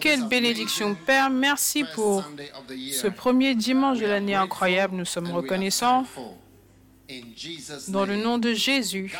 [0.00, 1.30] Quelle bénédiction, Père.
[1.30, 2.24] Merci pour
[2.68, 4.96] ce premier dimanche de l'année incroyable.
[4.96, 6.06] Nous sommes reconnaissants.
[7.88, 9.12] Dans le nom de Jésus,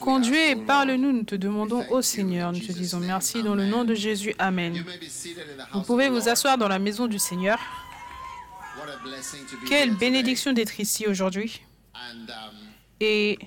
[0.00, 2.52] conduis et parle-nous, nous te demandons au Seigneur.
[2.52, 4.34] Nous te disons merci dans le nom de Jésus.
[4.38, 4.84] Amen.
[5.72, 7.58] Vous pouvez vous asseoir dans la maison du Seigneur.
[9.66, 11.62] Quelle bénédiction d'être ici aujourd'hui.
[13.00, 13.38] Et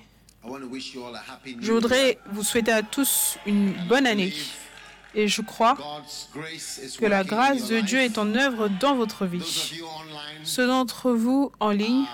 [1.60, 4.32] je voudrais vous souhaiter à tous une bonne année.
[5.14, 5.76] Et je crois
[6.98, 9.72] que la grâce de Dieu est en œuvre dans votre vie.
[10.44, 12.04] Ceux d'entre vous en ligne,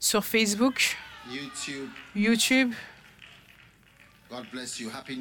[0.00, 0.96] sur Facebook,
[2.16, 2.72] YouTube.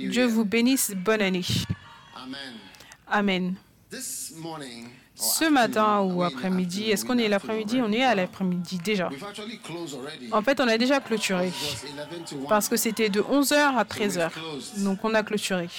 [0.09, 0.91] Dieu vous bénisse.
[0.95, 1.45] Bonne année.
[3.07, 3.55] Amen.
[5.15, 7.81] Ce matin ou après-midi, est-ce qu'on est l'après-midi?
[7.81, 9.09] On est à l'après-midi déjà.
[10.31, 11.51] En fait, on a déjà clôturé
[12.49, 14.31] parce que c'était de 11h à 13h.
[14.83, 15.69] Donc on a clôturé.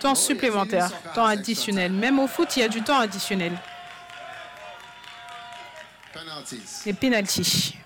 [0.00, 1.92] Temps supplémentaire, temps additionnel.
[1.92, 3.56] Même au foot, il y a du temps additionnel.
[6.84, 7.76] Les pénalties.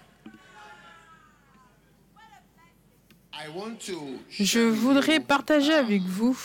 [4.31, 6.37] Je voudrais partager avec vous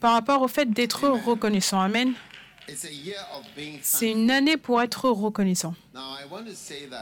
[0.00, 1.80] par rapport au fait d'être reconnaissant.
[1.80, 2.14] Amen.
[3.82, 5.74] C'est une année pour être reconnaissant.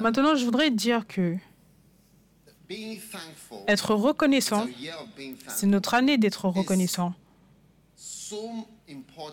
[0.00, 1.36] Maintenant, je voudrais dire que
[3.66, 4.66] être reconnaissant,
[5.48, 7.14] c'est notre année d'être reconnaissant.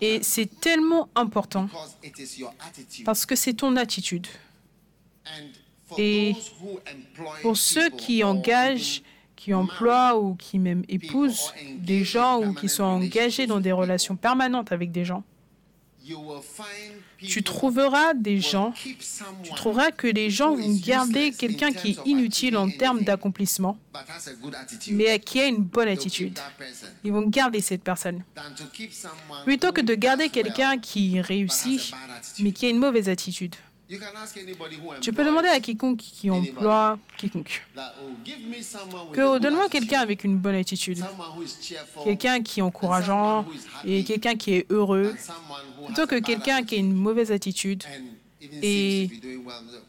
[0.00, 1.68] Et c'est tellement important
[3.04, 4.26] parce que c'est ton attitude.
[5.98, 6.34] Et
[7.42, 9.02] pour ceux qui engagent,
[9.46, 14.16] qui emploient ou qui même épousent des gens ou qui sont engagés dans des relations
[14.16, 15.22] permanentes avec des gens,
[17.18, 18.74] tu trouveras des gens,
[19.44, 23.78] tu trouveras que les gens vont garder quelqu'un qui est inutile en termes d'accomplissement,
[24.90, 26.40] mais qui a une bonne attitude.
[27.04, 28.24] Ils vont garder cette personne.
[29.44, 31.92] Plutôt que de garder quelqu'un qui réussit,
[32.40, 33.54] mais qui a une mauvaise attitude.
[35.00, 37.62] Tu peux demander à quiconque qui emploie quiconque.
[39.12, 41.04] Que donne-moi quelqu'un avec une bonne attitude,
[42.02, 43.44] quelqu'un qui est encourageant
[43.84, 45.14] et quelqu'un qui est heureux,
[45.86, 47.84] plutôt que quelqu'un qui a une mauvaise attitude
[48.40, 49.08] et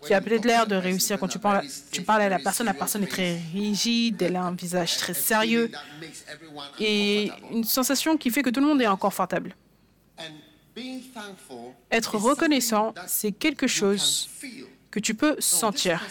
[0.05, 1.19] qui a peut-être l'air de réussir.
[1.19, 4.43] Quand tu parles, tu parles à la personne, la personne est très rigide, elle a
[4.43, 5.71] un visage très sérieux
[6.79, 9.55] et une sensation qui fait que tout le monde est inconfortable.
[11.91, 14.29] Être reconnaissant, c'est quelque chose
[14.91, 16.01] que tu peux sentir,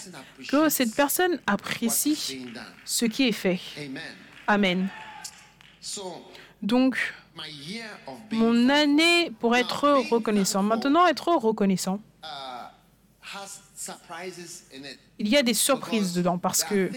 [0.48, 2.46] que cette personne apprécie
[2.84, 3.60] ce qui est fait.
[4.46, 4.88] Amen.
[6.62, 6.96] Donc,
[8.32, 10.62] mon année pour être reconnaissant.
[10.62, 12.00] Maintenant, être reconnaissant,
[15.18, 16.90] il y a des surprises dedans parce que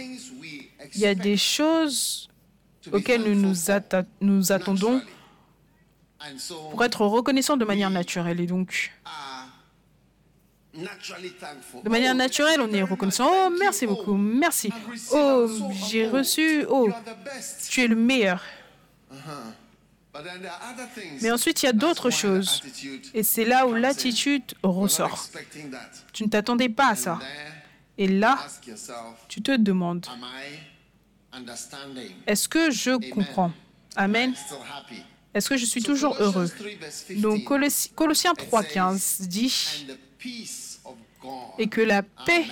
[0.95, 2.29] il y a des choses
[2.91, 3.55] auxquelles nous nous,
[4.21, 5.01] nous attendons
[6.71, 8.39] pour être reconnaissant de manière naturelle.
[8.39, 8.91] Et donc,
[10.73, 13.29] de manière naturelle, on est reconnaissant.
[13.29, 14.71] Oh, merci beaucoup, merci.
[15.11, 15.47] Oh,
[15.87, 16.65] j'ai reçu.
[16.69, 16.89] Oh,
[17.69, 18.43] tu es le meilleur.
[21.21, 22.61] Mais ensuite, il y a d'autres choses.
[23.13, 25.27] Et c'est là où l'attitude ressort.
[26.13, 27.19] Tu ne t'attendais pas à ça.
[27.97, 28.37] Et là,
[29.27, 30.05] tu te demandes,
[32.27, 33.51] est-ce que je comprends?
[33.95, 34.33] Amen.
[35.33, 36.49] Est-ce que je suis toujours heureux
[37.17, 39.87] Donc Colossiens 3.15 dit
[41.57, 42.45] et que la paix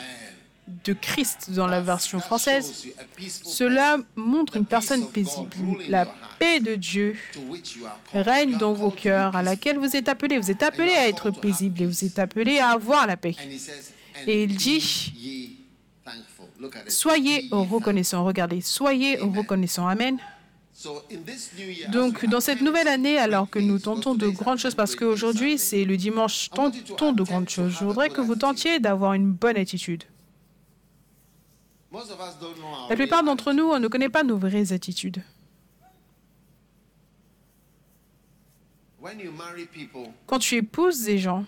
[0.83, 2.87] de Christ dans la version française,
[3.43, 5.55] cela montre une personne paisible.
[5.87, 6.05] La
[6.39, 7.15] paix de Dieu
[8.13, 10.37] règne dans vos cœurs, à laquelle vous êtes appelés.
[10.37, 13.35] Vous êtes appelés à être paisibles et vous êtes appelés à avoir la paix.
[14.27, 15.55] Et il dit,
[16.87, 18.25] soyez reconnaissants.
[18.25, 19.87] Regardez, soyez reconnaissants.
[19.87, 20.17] Amen.
[21.89, 25.83] Donc, dans cette nouvelle année, alors que nous tentons de grandes choses, parce qu'aujourd'hui, c'est
[25.85, 30.03] le dimanche, tentons de grandes choses, je voudrais que vous tentiez d'avoir une bonne attitude.
[32.89, 35.23] La plupart d'entre nous, on ne connaît pas nos vraies attitudes.
[40.25, 41.45] Quand tu épouses des gens,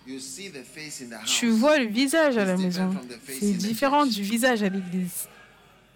[1.26, 2.96] tu vois le visage à la maison.
[3.28, 5.28] C'est différent du visage à l'église.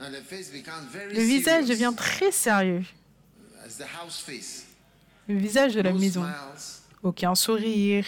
[0.01, 2.83] Le visage devient très sérieux.
[5.29, 6.25] Le visage de la maison.
[7.03, 8.07] Aucun sourire.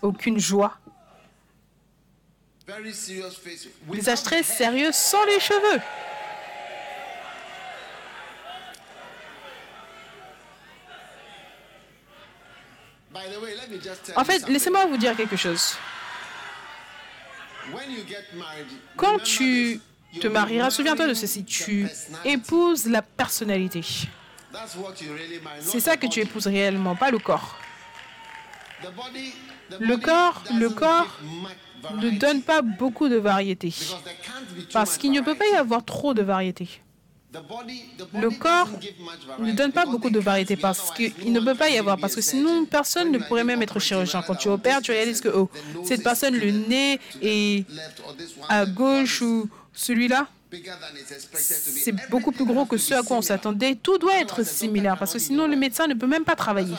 [0.00, 0.78] Aucune joie.
[3.88, 5.80] Visage très sérieux sans les cheveux.
[14.16, 15.76] En fait, laissez-moi vous dire quelque chose.
[18.96, 19.80] Quand tu
[20.20, 21.88] te marieras, souviens-toi de ceci, tu
[22.24, 23.82] épouses la personnalité.
[25.60, 27.56] C'est ça que tu épouses réellement, pas le corps.
[29.80, 31.18] Le corps, le corps
[31.96, 33.72] ne donne pas beaucoup de variété.
[34.72, 36.68] Parce qu'il ne peut pas y avoir trop de variété.
[38.14, 38.68] Le corps
[39.38, 42.20] ne donne pas beaucoup de variété parce qu'il ne peut pas y avoir, parce que
[42.20, 44.22] sinon personne ne pourrait même être chirurgien.
[44.22, 45.48] Quand tu opères, tu réalises que oh,
[45.84, 47.64] cette personne, le nez est
[48.50, 50.28] à gauche ou celui-là,
[51.34, 53.74] c'est beaucoup plus gros que ce à quoi on s'attendait.
[53.74, 56.76] Tout doit être similaire parce que sinon le médecin ne peut même pas travailler.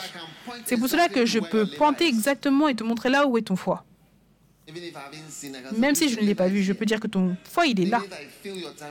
[0.64, 3.56] C'est pour cela que je peux pointer exactement et te montrer là où est ton
[3.56, 3.84] foie.
[5.76, 7.86] Même si je ne l'ai pas vu, je peux dire que ton foie, il est
[7.86, 8.00] là.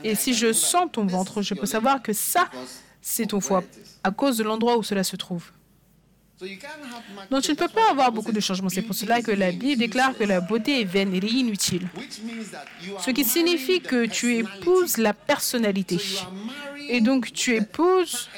[0.04, 2.48] Et si je sens ton ventre, je peux savoir que ça,
[3.00, 3.64] c'est ton foie,
[4.02, 5.50] à cause de l'endroit où cela se trouve.
[7.30, 8.68] Donc tu ne peux pas avoir beaucoup de changements.
[8.68, 11.88] C'est pour cela que la Bible déclare que la beauté est vaine, est inutile.
[12.98, 15.98] Ce qui signifie que tu épouses la personnalité.
[16.88, 18.28] Et donc tu épouses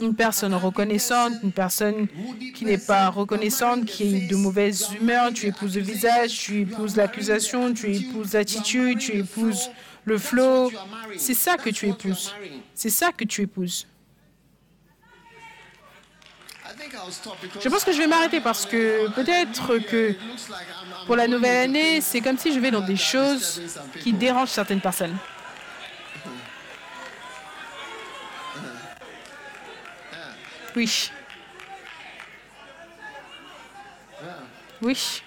[0.00, 2.08] une personne reconnaissante, une personne
[2.54, 6.96] qui n'est pas reconnaissante, qui est de mauvaise humeur, tu épouses le visage, tu épouses
[6.96, 9.70] l'accusation, tu épouses l'attitude, tu épouses
[10.04, 10.70] le flot.
[11.16, 12.32] C'est ça que tu épouses.
[12.74, 13.86] C'est ça que tu épouses.
[17.60, 20.14] Je pense que je vais m'arrêter parce que peut-être que
[21.06, 23.62] pour la nouvelle année, c'est comme si je vais dans des choses
[24.00, 25.16] qui dérangent certaines personnes.
[30.74, 31.10] Oui.
[34.80, 35.22] Oui.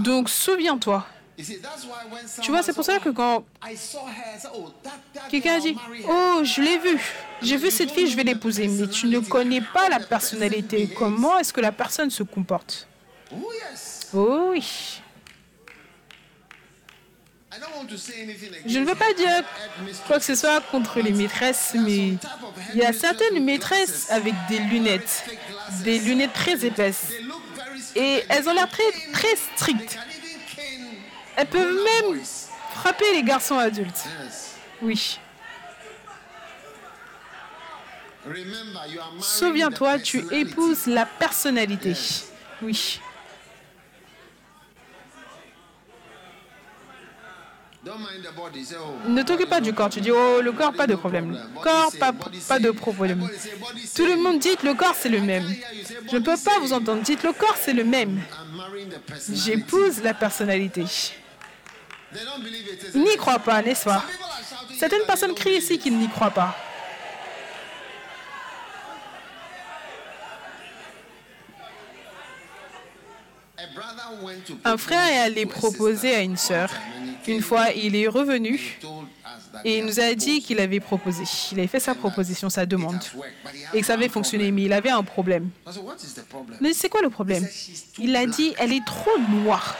[0.00, 1.06] Donc souviens-toi
[2.42, 3.44] tu vois, c'est pour ça que quand
[5.30, 5.76] quelqu'un dit
[6.08, 7.00] Oh, je l'ai vu,
[7.42, 10.88] j'ai vu cette fille, je vais l'épouser, mais tu ne connais pas la personnalité.
[10.96, 12.88] Comment est-ce que la personne se comporte?
[14.14, 15.00] Oh oui.
[18.66, 19.42] Je ne veux pas dire
[20.06, 22.14] quoi que ce soit contre les maîtresses, mais
[22.74, 25.24] il y a certaines maîtresses avec des lunettes,
[25.82, 27.12] des lunettes très épaisses,
[27.96, 29.98] et elles ont l'air très, très strictes.
[31.38, 32.20] Elles peuvent même
[32.74, 34.04] frapper les garçons adultes.
[34.82, 35.20] Oui.
[39.20, 41.94] Souviens-toi, tu épouses la personnalité.
[42.60, 43.00] Oui.
[49.06, 49.90] Ne t'occupe pas du corps.
[49.90, 51.40] Tu dis, oh, le corps, pas de problème.
[51.62, 52.12] Corps, pas,
[52.48, 53.30] pas de problème.
[53.94, 55.48] Tout le monde dit, le corps, c'est le même.
[56.10, 57.02] Je ne peux pas vous entendre.
[57.02, 58.20] Dites, le corps, c'est le même.
[59.32, 60.84] J'épouse la personnalité.
[62.94, 64.04] Ils n'y croient pas, n'est-ce pas?
[64.78, 66.56] Certaines personnes crient ici qu'ils n'y croient pas.
[74.64, 76.70] Un frère est allé proposer à une sœur.
[77.26, 78.78] Une fois, il est revenu
[79.64, 81.24] et il nous a dit qu'il avait proposé.
[81.52, 83.02] Il avait fait sa proposition, sa demande.
[83.74, 85.50] Et que ça avait fonctionné, mais il avait un problème.
[86.60, 87.46] Mais c'est quoi le problème?
[87.98, 89.76] Il a dit, elle est trop noire.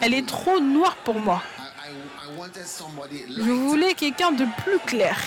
[0.00, 1.42] Elle est trop noire pour moi.
[3.36, 5.18] Je voulais quelqu'un de plus clair.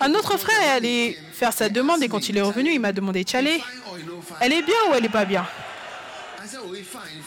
[0.00, 2.92] Un autre frère est allé faire sa demande et quand il est revenu, il m'a
[2.92, 3.62] demandé Tchalé,
[4.40, 5.46] elle est bien ou elle n'est pas bien?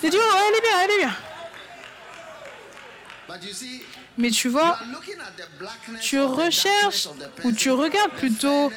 [0.02, 1.16] J'ai dit, oh, elle est bien, elle est bien.
[4.18, 4.78] Mais tu vois,
[6.02, 7.08] tu recherches
[7.44, 8.72] ou tu regardes plutôt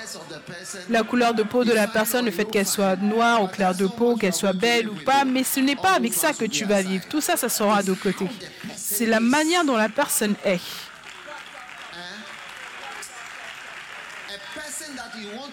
[0.88, 3.86] la couleur de peau de la personne, le fait qu'elle soit noire ou claire de
[3.86, 6.82] peau, qu'elle soit belle ou pas, mais ce n'est pas avec ça que tu vas
[6.82, 7.04] vivre.
[7.08, 8.26] Tout ça, ça sera de côté.
[8.76, 10.60] C'est la manière dont la personne est.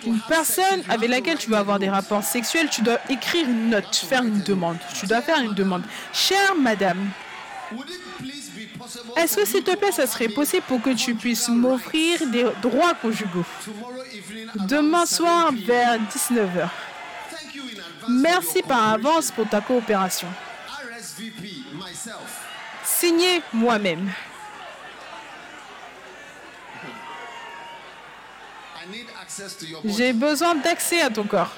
[0.06, 3.96] Une personne avec laquelle tu vas avoir des rapports sexuels, tu dois écrire une note,
[3.96, 4.78] faire une demande.
[5.00, 5.84] Tu dois faire une demande.
[6.14, 7.10] Chère madame,
[9.16, 12.94] est-ce que s'il te plaît, ça serait possible pour que tu puisses m'offrir des droits
[12.96, 13.46] conjugaux
[14.68, 16.70] demain soir vers 19h
[18.10, 20.28] Merci par avance pour ta coopération.
[22.84, 24.12] Signé moi-même.
[29.84, 31.52] J'ai besoin d'accès à ton corps.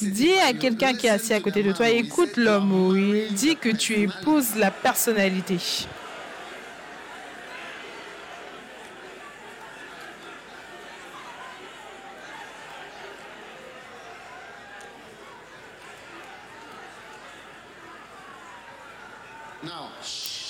[0.00, 3.56] Dis à quelqu'un qui est assis à côté de toi, écoute l'homme où il dit
[3.56, 5.58] que tu épouses la personnalité.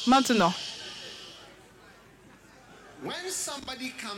[0.06, 0.54] Maintenant,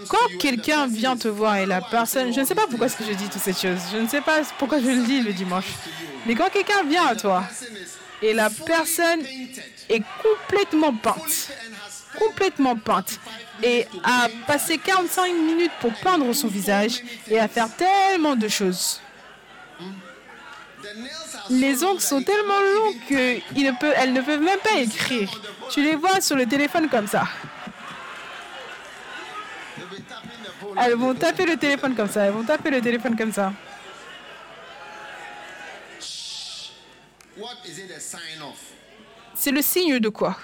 [0.09, 3.05] quand quelqu'un vient te voir et la personne, je ne sais pas pourquoi est-ce que
[3.05, 5.67] je dis toutes ces choses, je ne sais pas pourquoi je le dis le dimanche,
[6.27, 7.45] mais quand quelqu'un vient à toi
[8.23, 9.21] et la personne
[9.89, 11.51] est complètement peinte,
[12.19, 13.19] complètement peinte,
[13.63, 19.01] et a passé 45 minutes pour peindre son visage et à faire tellement de choses.
[21.51, 25.29] Les ongles sont tellement longs qu'elles ne, peuvent, elles ne peuvent même pas écrire.
[25.71, 27.25] Tu les vois sur le téléphone comme ça.
[30.83, 32.23] Elles vont taper le téléphone comme ça.
[32.25, 33.53] Elles vont taper le téléphone comme ça.
[39.35, 40.37] C'est le signe de quoi?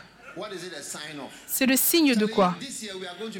[1.47, 2.55] C'est le signe de quoi?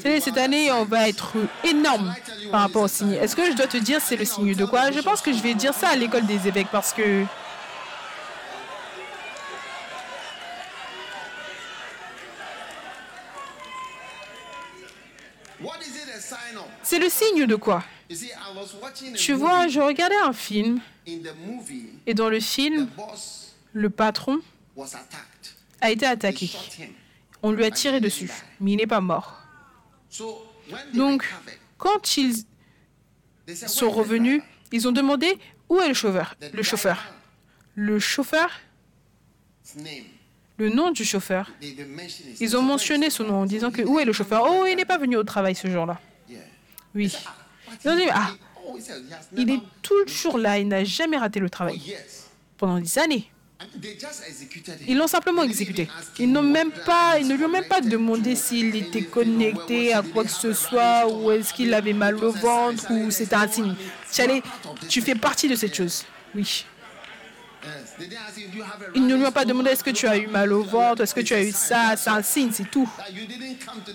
[0.01, 2.15] Cette année, on va être énorme
[2.51, 3.13] par rapport au signe?
[3.13, 4.89] Est-ce que je dois te dire c'est le signe de quoi?
[4.91, 7.23] Je pense que je vais dire ça à l'école des évêques parce que
[16.89, 17.83] C'est le signe de quoi
[19.17, 20.79] Tu vois, je regardais un film
[22.05, 22.87] et dans le film,
[23.73, 24.39] le patron
[25.81, 26.49] a été attaqué.
[27.43, 29.37] On lui a tiré dessus, mais il n'est pas mort.
[30.93, 31.29] Donc,
[31.77, 32.45] quand ils
[33.45, 34.41] sont revenus,
[34.71, 36.35] ils ont demandé où est le chauffeur?
[36.53, 37.03] Le chauffeur.
[37.75, 38.49] Le chauffeur.
[40.57, 41.51] Le nom du chauffeur.
[42.39, 44.45] Ils ont mentionné son nom en disant que où est le chauffeur?
[44.49, 45.99] Oh, il n'est pas venu au travail ce jour-là.
[46.97, 47.15] Oui.
[47.85, 48.31] Ah,
[49.37, 51.79] il est toujours là, il n'a jamais raté le travail.
[52.57, 53.29] Pendant des années.
[54.87, 55.87] Ils l'ont simplement exécuté.
[56.19, 60.01] Ils, n'ont même pas, ils ne lui ont même pas demandé s'il était connecté à
[60.01, 63.75] quoi que ce soit, ou est-ce qu'il avait mal au ventre, ou c'était un signe.
[64.89, 66.03] Tu fais partie de cette chose.
[66.35, 66.65] Oui.
[68.95, 71.15] Ils ne lui ont pas demandé est-ce que tu as eu mal au ventre, est-ce
[71.15, 72.89] que tu as eu ça, c'est un signe, c'est tout.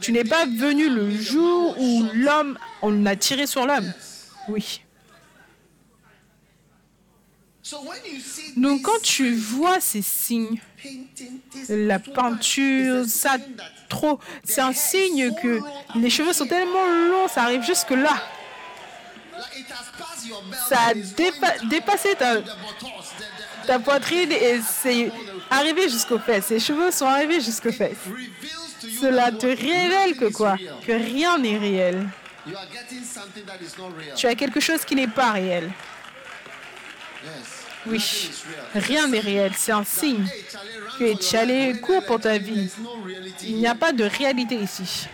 [0.00, 3.92] Tu n'es pas venu le jour où l'homme, on a tiré sur l'homme.
[4.48, 4.82] Oui.
[8.56, 10.60] Donc quand tu vois ces signes,
[11.68, 13.36] la peinture, ça
[13.88, 15.60] trop, c'est un signe que
[15.94, 18.22] les cheveux sont tellement longs, ça arrive jusque là.
[20.68, 22.14] Ça a dépassé
[23.66, 25.10] ta, poitrine et c'est
[25.50, 26.46] arrivé jusqu'aux fesses.
[26.46, 27.96] Ses cheveux sont arrivés jusqu'aux fesses.
[29.00, 30.56] Cela te révèle que quoi?
[30.86, 32.08] Que rien n'est réel.
[34.16, 35.70] Tu as quelque chose qui n'est pas réel.
[37.86, 38.30] Oui,
[38.74, 39.52] rien n'est réel.
[39.56, 40.26] C'est un signe
[40.98, 42.70] que tu allé court pour ta vie.
[43.42, 45.08] Il n'y a pas de réalité ici.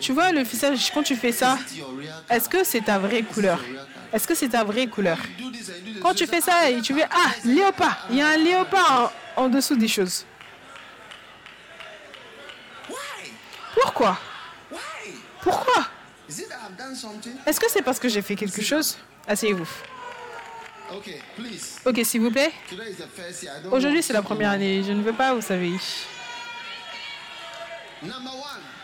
[0.00, 1.58] Tu vois le visage, quand tu fais ça,
[2.28, 3.60] est-ce que c'est ta vraie couleur?
[4.12, 5.18] Est-ce que c'est ta vraie couleur?
[6.02, 9.48] Quand tu fais ça et tu veux, ah, léopard, il y a un léopard en,
[9.48, 10.24] dessous des choses.
[13.74, 14.18] Pourquoi?
[15.42, 15.86] Pourquoi?
[17.46, 18.98] Est-ce que c'est parce que j'ai fait quelque chose?
[19.28, 19.68] Asseyez-vous.
[21.84, 22.52] Ok, s'il vous plaît.
[23.70, 24.82] Aujourd'hui, c'est la première année.
[24.82, 25.72] Je ne veux pas, vous savez.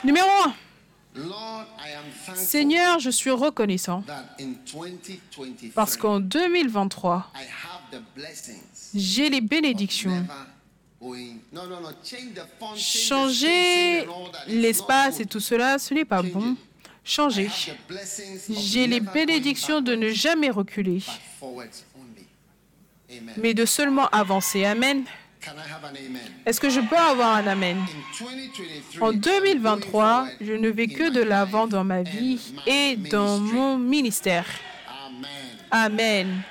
[0.05, 0.55] Numéro 1.
[2.35, 4.03] Seigneur, je suis reconnaissant
[5.75, 7.31] parce qu'en 2023,
[8.95, 10.27] j'ai les bénédictions.
[12.77, 14.07] Changer
[14.47, 16.57] l'espace et tout cela, ce n'est pas bon.
[17.05, 17.51] Changer.
[18.49, 21.03] J'ai les bénédictions de ne jamais reculer,
[23.37, 24.65] mais de seulement avancer.
[24.65, 25.05] Amen.
[26.47, 27.79] Est-ce que je peux avoir un Amen?
[29.01, 34.47] En 2023, je ne vais que de l'avant dans ma vie et dans mon ministère.
[35.71, 36.43] Amen.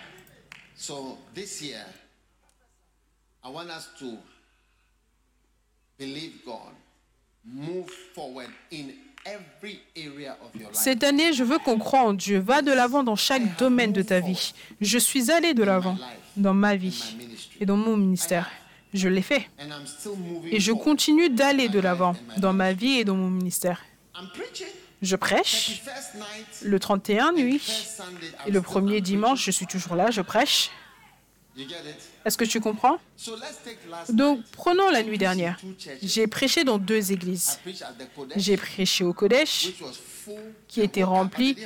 [10.74, 12.39] Cette année, je veux qu'on croit en Dieu.
[12.39, 14.53] Va de l'avant dans chaque domaine de ta vie.
[14.79, 15.98] Je suis allé de l'avant
[16.36, 17.15] dans ma vie
[17.60, 18.50] et dans mon ministère.
[18.93, 19.50] Je l'ai fait.
[20.51, 23.83] Et je continue d'aller de l'avant dans ma vie et dans mon ministère.
[25.01, 25.81] Je prêche.
[26.62, 27.62] Le 31 nuit
[28.45, 30.69] et le premier dimanche, je suis toujours là, je prêche.
[32.25, 32.98] Est-ce que tu comprends?
[34.10, 35.60] Donc, prenons la nuit dernière.
[36.01, 37.60] J'ai prêché dans deux églises.
[38.36, 39.69] J'ai prêché au Kodesh,
[40.67, 41.57] qui était rempli.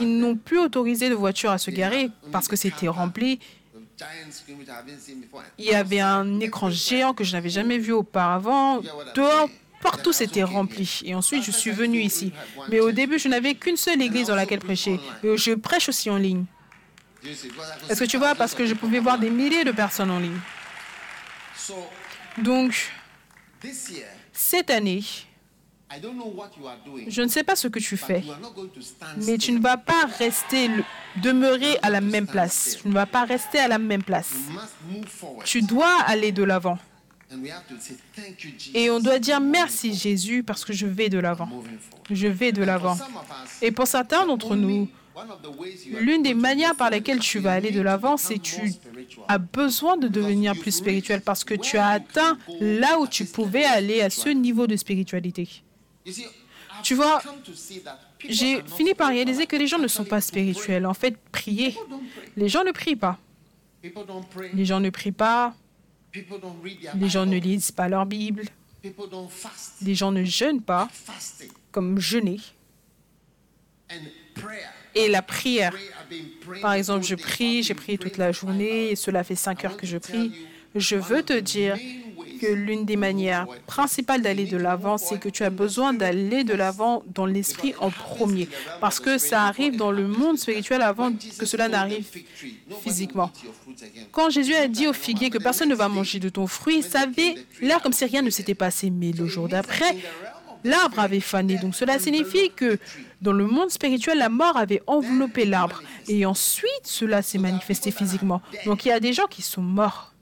[0.00, 3.40] ils n'ont plus autorisé de voitures à se garer parce que c'était rempli.
[5.58, 8.80] Il y avait un écran géant que je n'avais jamais vu auparavant.
[9.14, 9.48] Dehors,
[9.82, 11.00] partout c'était rempli.
[11.04, 12.32] Et ensuite, je suis venu ici.
[12.68, 14.98] Mais au début, je n'avais qu'une seule église dans laquelle prêcher.
[15.22, 16.44] Et je prêche aussi en ligne.
[17.88, 18.34] Est-ce que tu vois?
[18.34, 20.38] Parce que je pouvais voir des milliers de personnes en ligne.
[22.38, 22.90] Donc,
[24.32, 25.02] cette année,
[27.08, 28.22] je ne sais pas ce que tu fais,
[29.26, 30.68] mais tu ne vas pas rester,
[31.22, 32.78] demeurer à la même place.
[32.80, 34.32] Tu ne vas pas rester à la même place.
[35.44, 36.78] Tu dois aller de l'avant.
[38.74, 41.48] Et on doit dire merci Jésus parce que je vais de l'avant.
[42.10, 42.96] Je vais de l'avant.
[43.62, 44.88] Et pour certains d'entre nous,
[46.00, 48.72] L'une des manières par lesquelles tu vas aller de l'avant, c'est que tu
[49.28, 53.64] as besoin de devenir plus spirituel parce que tu as atteint là où tu pouvais
[53.64, 55.48] aller à ce niveau de spiritualité.
[56.82, 57.22] Tu vois,
[58.28, 60.86] j'ai fini par réaliser que les gens ne sont pas spirituels.
[60.86, 61.76] En fait, prier.
[62.36, 63.18] Les gens ne prient pas.
[64.52, 65.54] Les gens ne prient pas.
[66.96, 68.44] Les gens ne lisent pas leur Bible.
[69.82, 70.88] Les gens ne jeûnent pas
[71.72, 72.40] comme jeûner
[74.94, 75.74] et la prière.
[76.60, 79.86] Par exemple, je prie, j'ai prié toute la journée et cela fait cinq heures que
[79.86, 80.32] je prie.
[80.74, 81.76] Je veux te dire
[82.40, 86.54] que l'une des manières principales d'aller de l'avant, c'est que tu as besoin d'aller de
[86.54, 88.48] l'avant dans l'esprit en premier,
[88.80, 92.06] parce que ça arrive dans le monde spirituel avant que cela n'arrive
[92.82, 93.30] physiquement.
[94.12, 97.00] Quand Jésus a dit au figuier que personne ne va manger de ton fruit, ça
[97.00, 99.96] avait l'air comme si rien ne s'était passé, mais le jour d'après,
[100.64, 101.58] l'arbre avait fané.
[101.58, 102.78] Donc cela signifie que
[103.20, 105.82] dans le monde spirituel, la mort avait enveloppé l'arbre.
[106.08, 108.42] Et ensuite, cela s'est manifesté physiquement.
[108.66, 110.13] Donc il y a des gens qui sont morts.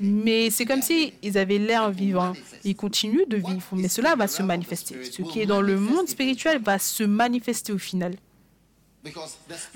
[0.00, 2.32] Mais c'est comme si ils avaient l'air vivants.
[2.64, 5.04] Ils continuent de vivre, mais cela va se manifester.
[5.04, 8.14] Ce qui est dans le monde spirituel va se manifester au final.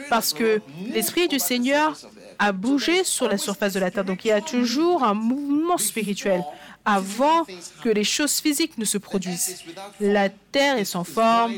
[0.08, 1.96] Parce que l'Esprit du Seigneur
[2.38, 4.04] a bougé sur la surface de la terre.
[4.04, 6.44] Donc il y a toujours un mouvement spirituel
[6.84, 7.44] avant
[7.82, 9.64] que les choses physiques ne se produisent.
[10.00, 11.54] La terre est sans forme,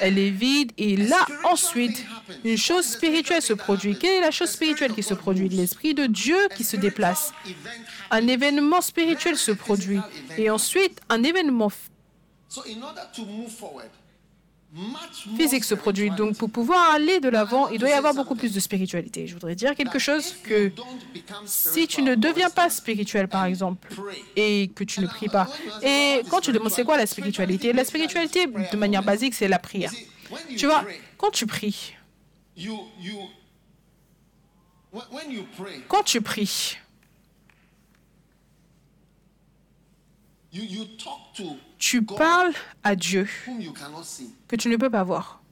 [0.00, 2.04] elle est vide, et là, ensuite,
[2.44, 3.96] une chose spirituelle se produit.
[3.98, 5.48] Quelle est la chose spirituelle qui se produit?
[5.48, 7.32] L'Esprit de Dieu qui se déplace.
[8.10, 10.00] Un événement spirituel se produit,
[10.36, 11.70] et ensuite, un événement
[15.36, 16.10] physique se produit.
[16.10, 19.26] Donc pour pouvoir aller de l'avant, il doit y avoir beaucoup plus de spiritualité.
[19.26, 20.72] Je voudrais dire quelque chose que
[21.44, 23.88] si tu ne deviens pas spirituel, par exemple,
[24.36, 25.48] et que tu ne pries pas,
[25.82, 29.58] et quand tu demandes c'est quoi la spiritualité, la spiritualité, de manière basique, c'est la
[29.58, 29.92] prière.
[30.56, 30.84] Tu vois,
[31.18, 31.94] quand tu pries,
[35.88, 36.78] quand tu pries,
[41.78, 43.28] tu parles à Dieu
[44.48, 45.42] que tu ne peux pas voir.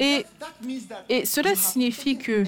[0.00, 0.24] Et,
[1.08, 2.44] et cela signifie que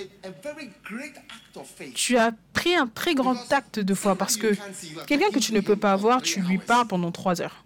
[1.94, 4.54] tu as pris un très grand acte de foi parce que
[5.06, 7.64] quelqu'un que tu ne peux pas voir, tu lui parles pendant trois heures.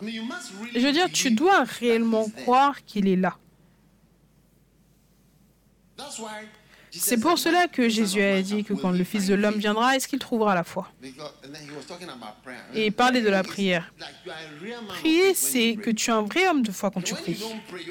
[0.00, 3.36] Je veux dire, tu dois réellement croire qu'il est là.
[6.94, 10.06] C'est pour cela que Jésus a dit que quand le Fils de l'homme viendra, est-ce
[10.06, 10.88] qu'il trouvera la foi?
[12.74, 13.92] Et parler de la prière.
[14.88, 17.42] Prier, c'est que tu es un vrai homme de foi quand tu pries.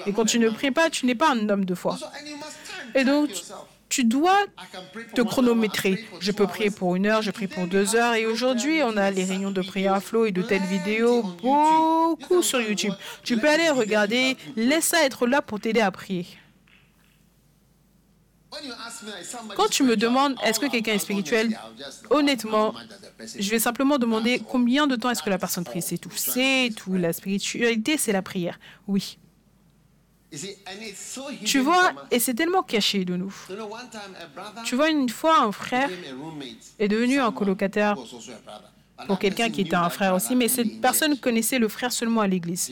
[0.05, 1.97] Et quand tu ne pries pas, tu n'es pas un homme de foi.
[2.93, 3.29] Et donc,
[3.89, 4.37] tu dois
[5.15, 6.05] te chronométrer.
[6.19, 8.13] Je peux prier pour une heure, je prie pour deux heures.
[8.13, 12.41] Et aujourd'hui, on a les réunions de prière à flot et de telles vidéos beaucoup
[12.43, 12.93] sur YouTube.
[13.23, 14.37] Tu peux aller regarder.
[14.55, 16.25] Laisse ça être là pour t'aider à prier.
[19.55, 21.57] Quand tu me demandes est-ce que quelqu'un est spirituel,
[22.09, 22.73] honnêtement,
[23.37, 25.81] je vais simplement demander combien de temps est-ce que la personne prie.
[25.81, 26.11] C'est tout.
[26.15, 26.93] C'est tout.
[26.93, 28.59] La spiritualité, c'est la prière.
[28.87, 29.17] Oui.
[31.45, 33.33] Tu vois, et c'est tellement caché de nous.
[34.63, 35.89] Tu vois, une fois, un frère
[36.79, 37.97] est devenu un colocataire
[39.07, 42.27] pour quelqu'un qui était un frère aussi, mais cette personne connaissait le frère seulement à
[42.27, 42.69] l'église.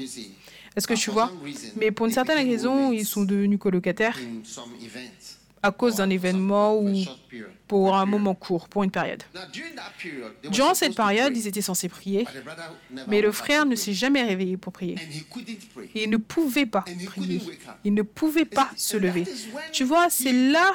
[0.76, 1.32] Est-ce que tu vois?
[1.76, 4.18] Mais pour une certaine raison, ils sont devenus colocataires
[5.62, 6.94] à cause d'un événement ou
[7.68, 9.24] pour un moment court, pour une période.
[10.52, 12.26] Durant cette période, ils étaient censés prier,
[13.08, 14.98] mais le frère ne s'est jamais réveillé pour prier.
[15.94, 17.42] il ne pouvait pas prier.
[17.84, 19.26] Il ne pouvait pas se lever.
[19.72, 20.74] Tu vois, c'est là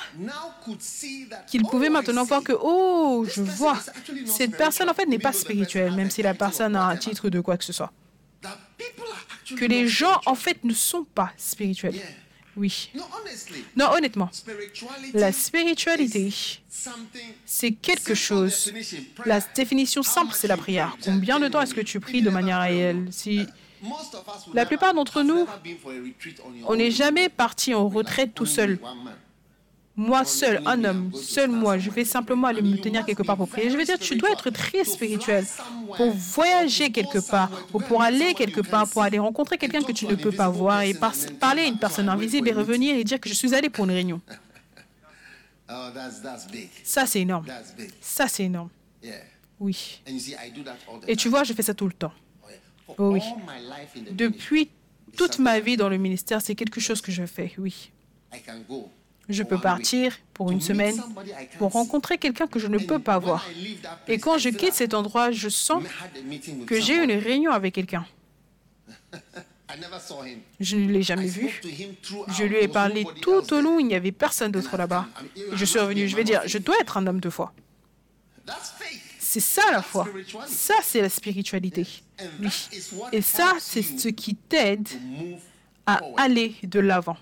[1.48, 3.78] qu'il pouvait maintenant voir que, oh, je vois,
[4.26, 7.40] cette personne en fait n'est pas spirituelle, même si la personne a un titre de
[7.40, 7.92] quoi que ce soit.
[9.56, 12.00] que les gens, en fait, ne sont pas spirituels.
[12.56, 12.90] Oui.
[13.76, 14.30] Non, honnêtement,
[15.12, 16.32] la spiritualité,
[17.44, 18.72] c'est quelque chose.
[19.24, 20.96] La définition simple, c'est la prière.
[21.04, 23.08] Combien de temps est-ce que tu pries de manière réelle?
[23.10, 23.46] Si
[24.54, 25.46] la plupart d'entre nous,
[26.66, 28.78] on n'est jamais parti en retraite tout seul.
[29.96, 33.48] Moi seul, un homme, seul moi, je vais simplement aller me tenir quelque part pour
[33.48, 33.70] prier.
[33.70, 35.46] Je vais dire, tu dois être très spirituel
[35.96, 40.06] pour voyager quelque part, ou pour aller quelque part, pour aller rencontrer quelqu'un que tu
[40.06, 43.28] ne peux pas voir et parler à une personne invisible et revenir et dire que
[43.28, 44.20] je suis allé pour une réunion.
[46.82, 47.46] Ça, c'est énorme.
[48.00, 48.70] Ça, c'est énorme.
[49.60, 50.02] Oui.
[51.06, 52.12] Et tu vois, je fais ça tout le temps.
[52.98, 53.20] Oh oui.
[54.10, 54.70] Depuis
[55.16, 57.92] toute ma vie dans le ministère, c'est quelque chose que je fais, oui.
[59.28, 61.00] Je peux partir pour une semaine
[61.58, 63.46] pour rencontrer quelqu'un que je ne peux pas voir.
[64.08, 65.82] Et quand je quitte cet endroit, je sens
[66.66, 68.06] que j'ai une réunion avec quelqu'un.
[70.60, 71.60] Je ne l'ai jamais vu.
[72.28, 75.06] Je lui ai parlé tout au long, il n'y avait personne d'autre là-bas.
[75.52, 77.52] Je suis revenu, je vais dire, je dois être un homme de foi.
[79.18, 80.06] C'est ça la foi.
[80.46, 81.86] Ça, c'est la spiritualité.
[83.12, 84.88] Et ça, c'est ce qui t'aide
[85.86, 87.16] à aller de l'avant.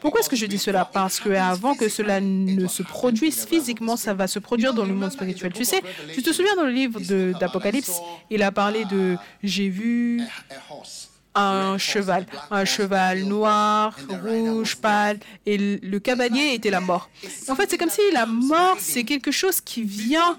[0.00, 0.84] Pourquoi est-ce que je dis cela?
[0.84, 4.94] Parce que avant que cela ne se produise physiquement, ça va se produire dans le
[4.94, 5.52] monde spirituel.
[5.52, 7.00] Tu sais, tu te souviens dans le livre
[7.38, 8.00] d'Apocalypse,
[8.30, 10.20] il a parlé de j'ai vu
[11.36, 17.10] un cheval, un cheval noir, rouge, pâle, et le cavalier était la mort.
[17.48, 20.36] En fait, c'est comme si la mort, c'est quelque chose qui vient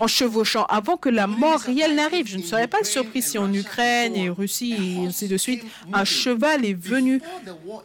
[0.00, 2.28] en chevauchant avant que la mort réelle n'arrive.
[2.28, 6.04] Je ne serais pas surpris si en Ukraine et Russie et ainsi de suite, un
[6.04, 7.20] cheval est venu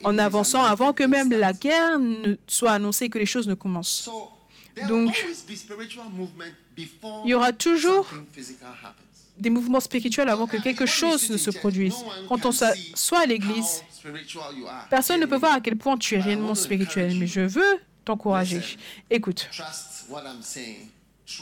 [0.03, 4.09] en avançant avant que même la guerre ne soit annoncée, que les choses ne commencent.
[4.87, 5.25] Donc,
[7.25, 8.07] il y aura toujours
[9.39, 11.95] des mouvements spirituels avant que quelque chose ne se produise.
[12.27, 13.83] Quand on soit à l'église,
[14.89, 18.61] personne ne peut voir à quel point tu es réellement spirituel, mais je veux t'encourager.
[19.09, 19.49] Écoute.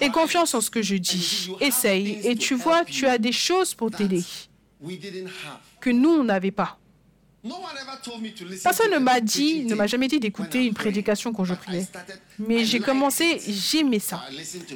[0.02, 1.50] Aie confiance en ce que je dis.
[1.62, 2.20] Essaye.
[2.24, 4.24] Et tu vois, tu as des choses pour t'aider
[5.80, 6.78] que nous, on n'avait pas.
[8.64, 11.88] Personne ne m'a dit, ne m'a jamais dit d'écouter une prédication quand je priais.
[12.40, 14.24] Mais j'ai commencé, j'aimais ça.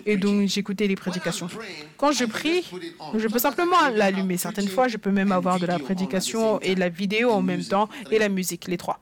[0.05, 1.47] Et donc j'écoutais les prédications.
[1.97, 2.63] Quand je prie,
[3.15, 4.37] je peux simplement l'allumer.
[4.37, 7.63] Certaines fois, je peux même avoir de la prédication et de la vidéo en même
[7.63, 8.99] temps et la musique, les trois.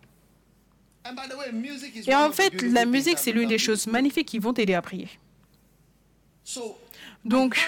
[2.07, 5.07] Et en fait, la musique, c'est l'une des choses magnifiques qui vont t'aider à prier.
[7.25, 7.59] Donc,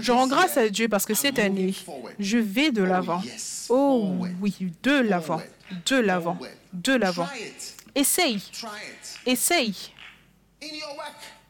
[0.00, 1.74] je rends grâce à Dieu parce que cette année,
[2.18, 3.22] je vais de l'avant.
[3.68, 5.40] Oh oui, de l'avant,
[5.86, 6.38] de l'avant,
[6.72, 7.28] de l'avant.
[7.94, 8.42] Essaye,
[9.26, 9.92] essaye.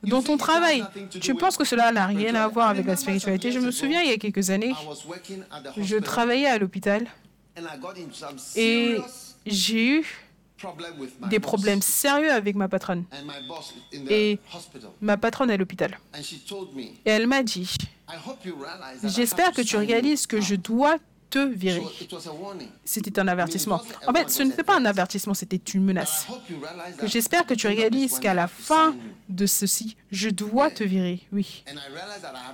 [0.03, 0.85] Dans ton travail,
[1.21, 3.53] tu penses que cela n'a rien à voir avec la spiritualité.
[3.53, 4.73] Je me souviens, il y a quelques années,
[5.77, 7.07] je travaillais à l'hôpital.
[8.57, 8.99] Et
[9.47, 10.07] j'ai eu
[11.29, 13.05] des problèmes sérieux avec ma patronne.
[14.09, 14.39] Et
[15.01, 15.99] ma patronne est à l'hôpital.
[17.05, 17.77] Et elle m'a dit,
[19.05, 20.97] j'espère que tu réalises que je dois
[21.31, 21.83] te virer.
[22.85, 23.81] C'était un avertissement.
[24.07, 26.27] En fait, ce n'était pas un avertissement, c'était une menace.
[27.05, 28.95] J'espère que tu réalises qu'à la fin
[29.29, 31.21] de ceci, je dois te virer.
[31.33, 31.65] Oui.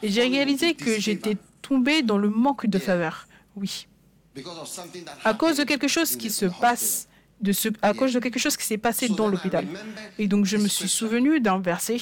[0.02, 3.26] Et j'ai réalisé que j'étais tombé dans le manque de faveur.
[3.56, 3.88] Oui.
[5.24, 7.08] À cause de quelque chose qui se passe
[7.82, 9.66] à cause de quelque chose qui s'est passé dans l'hôpital.
[10.18, 11.98] Et donc je me suis souvenu d'un verset.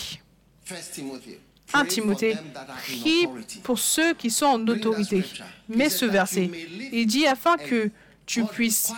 [1.72, 2.36] 1 Timothée,
[2.84, 3.26] prie
[3.62, 5.24] pour ceux qui sont en autorité.
[5.68, 6.50] Mais ce verset,
[6.92, 7.90] il dit afin que
[8.24, 8.92] tu puisses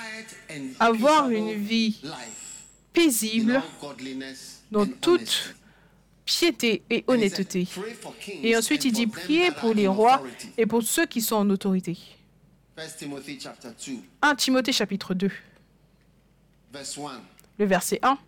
[0.79, 2.01] avoir une vie
[2.93, 3.63] paisible
[4.71, 5.55] dans toute
[6.25, 7.67] piété et honnêteté.
[8.43, 10.23] Et ensuite, il dit priez pour les rois
[10.57, 11.97] et pour ceux qui sont en autorité.
[14.23, 15.31] 1 Timothée chapitre 2
[17.59, 18.19] le verset 1.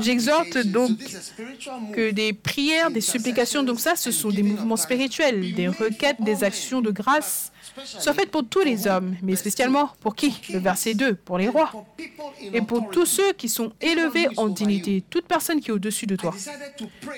[0.00, 0.98] J'exhorte donc
[1.92, 6.42] que des prières, des supplications, donc ça, ce sont des mouvements spirituels, des requêtes, des
[6.42, 7.52] actions de grâce
[7.84, 10.40] soit faite pour tous les hommes, mais spécialement pour qui?
[10.50, 11.70] Le verset 2, pour les rois.
[12.52, 16.16] Et pour tous ceux qui sont élevés en dignité, toute personne qui est au-dessus de
[16.16, 16.34] toi.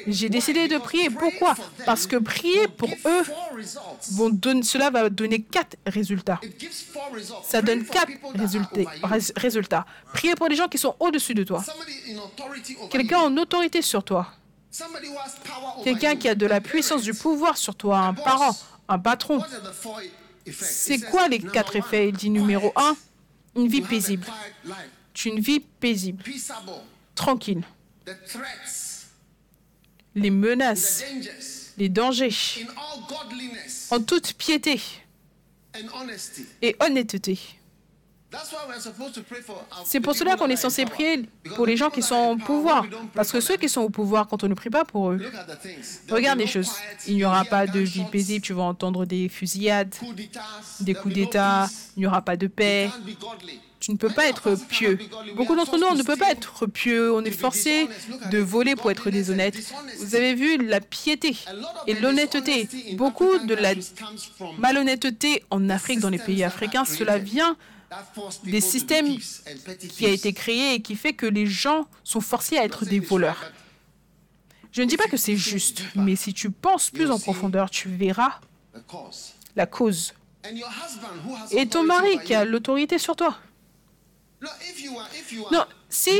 [0.06, 1.10] J'ai décidé de prier.
[1.10, 1.54] Pourquoi?
[1.84, 3.22] Parce que prier pour eux,
[4.12, 6.40] vont donner, cela va donner quatre résultats.
[7.44, 8.12] Ça donne quatre
[9.34, 9.86] résultats.
[10.12, 11.62] Prier pour les gens qui sont au-dessus de toi.
[12.90, 14.28] Quelqu'un en autorité sur toi.
[15.84, 18.54] Quelqu'un qui a de la puissance du pouvoir sur toi, un parent,
[18.88, 19.42] un patron,
[20.52, 22.96] c'est quoi les quatre effets Il dit numéro un,
[23.54, 24.26] une vie paisible.
[25.24, 26.22] Une vie paisible,
[27.14, 27.62] tranquille.
[30.14, 31.02] Les menaces,
[31.76, 32.66] les dangers,
[33.90, 34.80] en toute piété.
[36.62, 37.38] Et honnêteté.
[39.84, 42.86] C'est pour cela qu'on est censé prier pour les gens qui sont au pouvoir.
[43.14, 45.20] Parce que ceux qui sont au pouvoir, quand on ne prie pas pour eux,
[46.10, 46.72] regarde les choses.
[47.06, 49.94] Il n'y aura pas de vie paisible, tu vas entendre des fusillades,
[50.80, 52.90] des coups d'État, il n'y aura pas de paix.
[53.78, 54.98] Tu ne peux pas être pieux.
[55.36, 57.12] Beaucoup d'entre nous, on ne peut pas être pieux.
[57.12, 57.88] On est forcé
[58.32, 59.56] de voler pour être déshonnête.
[60.00, 61.36] Vous avez vu la piété
[61.86, 62.68] et l'honnêteté.
[62.94, 63.74] Beaucoup de la
[64.58, 67.56] malhonnêteté en Afrique, dans les pays africains, cela vient
[68.44, 69.16] des systèmes
[69.90, 73.00] qui a été créé et qui fait que les gens sont forcés à être des
[73.00, 73.52] voleurs.
[74.72, 77.88] Je ne dis pas que c'est juste, mais si tu penses plus en profondeur, tu
[77.88, 78.40] verras
[79.54, 80.14] la cause.
[81.52, 83.36] Et ton mari qui a l'autorité sur toi.
[85.50, 86.10] Non, si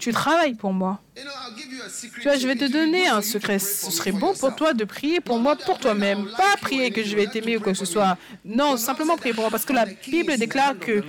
[0.00, 3.58] tu travailles pour moi, tu vois, je vais te donner un secret.
[3.60, 6.28] Ce serait bon pour toi de prier pour moi, pour toi-même.
[6.36, 8.18] Pas prier que je vais t'aimer ou quoi que ce soit.
[8.44, 9.50] Non, simplement prier pour moi.
[9.50, 11.04] Parce que la Bible déclare que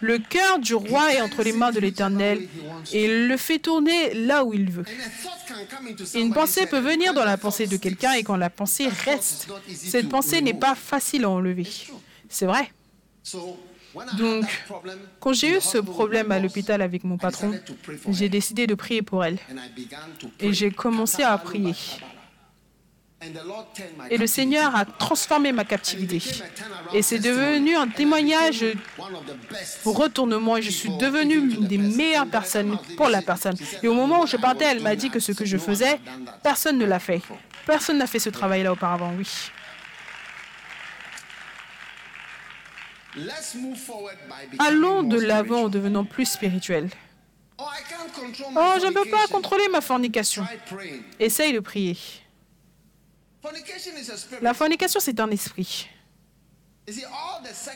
[0.00, 2.48] le cœur du roi est entre les mains de l'Éternel
[2.92, 4.84] et il le fait tourner là où il veut.
[6.14, 9.48] Et une pensée peut venir dans la pensée de quelqu'un et quand la pensée reste,
[9.74, 11.66] cette pensée n'est pas facile à enlever.
[12.28, 12.70] C'est vrai.
[14.18, 14.44] Donc,
[15.20, 17.52] Quand j'ai eu ce problème à l'hôpital avec mon patron,
[18.08, 19.38] j'ai décidé de prier pour elle.
[20.40, 21.74] Et j'ai commencé à prier.
[24.10, 24.26] Et le.
[24.26, 26.20] Seigneur a transformé ma captivité.
[26.92, 28.64] Et c'est devenu un témoignage
[29.50, 29.80] best.
[29.84, 33.56] retournement et je suis devenue une des meilleures personnes pour la personne.
[33.82, 36.00] Et au moment où je partais, elle m'a dit que ce que je faisais,
[36.42, 37.22] personne ne l'a fait.
[37.66, 39.26] Personne n'a fait ce travail-là auparavant, oui.
[44.58, 46.90] Allons de l'avant en devenant plus spirituel.
[47.58, 47.64] Oh,
[48.56, 50.44] Oh, je ne peux pas contrôler ma fornication.
[51.20, 51.96] Essaye de prier.
[54.40, 55.88] La fornication, c'est un esprit.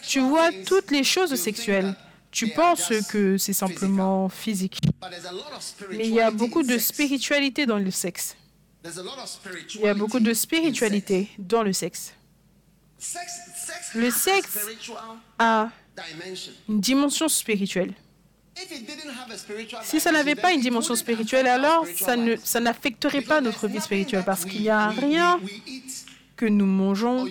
[0.03, 1.95] Tu vois toutes les choses sexuelles.
[2.31, 4.81] Tu penses que c'est simplement physique.
[5.91, 8.37] Mais il y a beaucoup de spiritualité dans le sexe.
[9.75, 12.15] Il y a beaucoup de spiritualité dans le sexe.
[13.95, 14.59] Le sexe
[15.39, 15.69] a
[16.69, 17.95] une dimension spirituelle.
[19.83, 22.41] Si ça n'avait pas une dimension spirituelle, alors ça ne life.
[22.45, 25.41] ça n'affecterait pas notre vie spirituelle parce qu'il n'y a rien
[26.37, 27.27] que nous mangeons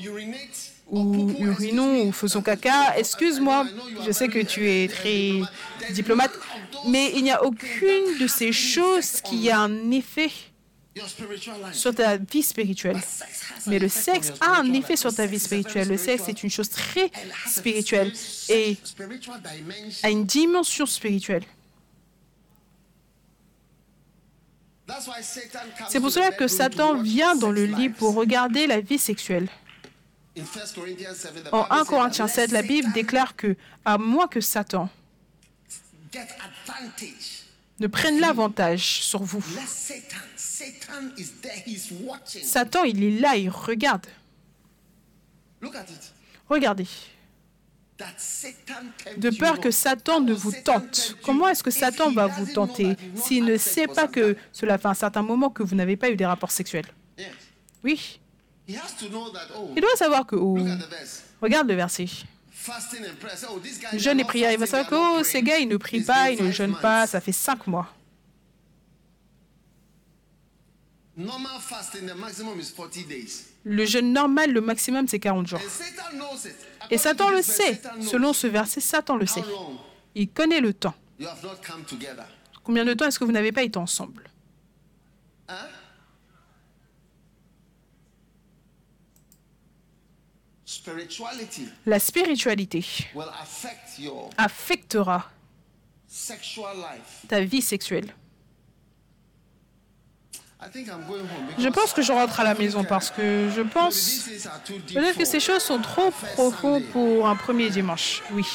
[0.90, 2.98] ou urinons ou faisons caca.
[2.98, 3.66] Excuse-moi,
[4.06, 5.42] je sais que tu es très
[5.92, 6.32] diplomate,
[6.88, 10.32] mais il n'y a aucune de ces choses qui a un effet.
[11.74, 13.00] Sur ta vie spirituelle.
[13.68, 15.88] Mais le sexe a un effet sur ta vie spirituelle.
[15.88, 17.12] Le sexe est une chose très
[17.48, 18.14] spirituelle
[18.50, 18.78] et
[20.04, 21.44] a une dimension spirituelle.
[25.90, 29.50] C'est pour cela que Satan vient dans le lit pour regarder la vie sexuelle.
[30.38, 33.36] In 1 Corinthians 7, the En Bible 1 says Corinthiens that 7, la Bible déclare
[33.36, 34.88] que, à moins que Satan.
[37.80, 39.44] Ne prenne l'avantage sur vous,
[42.26, 44.08] Satan, il est là, il regarde.
[46.50, 46.88] Regardez.
[49.18, 51.16] De peur que Satan ne How vous tente.
[51.24, 54.94] Comment est-ce que Satan va vous tenter s'il ne sait pas que cela fait un
[54.94, 56.86] certain moment que vous n'avez pas eu des rapports sexuels?
[57.84, 58.20] Oui.
[58.70, 60.58] Oh, Il doit savoir que, oh,
[61.42, 62.08] regarde le verset.
[63.94, 66.44] Jeûne et prière, il va savoir que, oh, ces gars, ils ne prient pas, ils
[66.44, 67.88] ne jeûnent pas, ça fait cinq mois.
[71.18, 73.46] Normal fasting, the maximum is 40 days.
[73.64, 75.60] Le jeûne normal, le maximum, c'est 40 jours.
[76.92, 77.82] Et Satan le sait.
[78.02, 79.44] Selon ce verset, Satan le sait.
[80.14, 80.94] Il connaît le temps.
[82.64, 84.30] Combien de temps est-ce que vous n'avez pas été ensemble?
[91.86, 92.86] La spiritualité
[94.38, 95.30] affectera
[97.28, 98.14] ta vie sexuelle.
[101.60, 104.28] Je pense que je rentre à la maison parce que je pense
[104.94, 108.24] peut-être que ces choses sont trop profondes pour un premier dimanche.
[108.32, 108.46] Oui.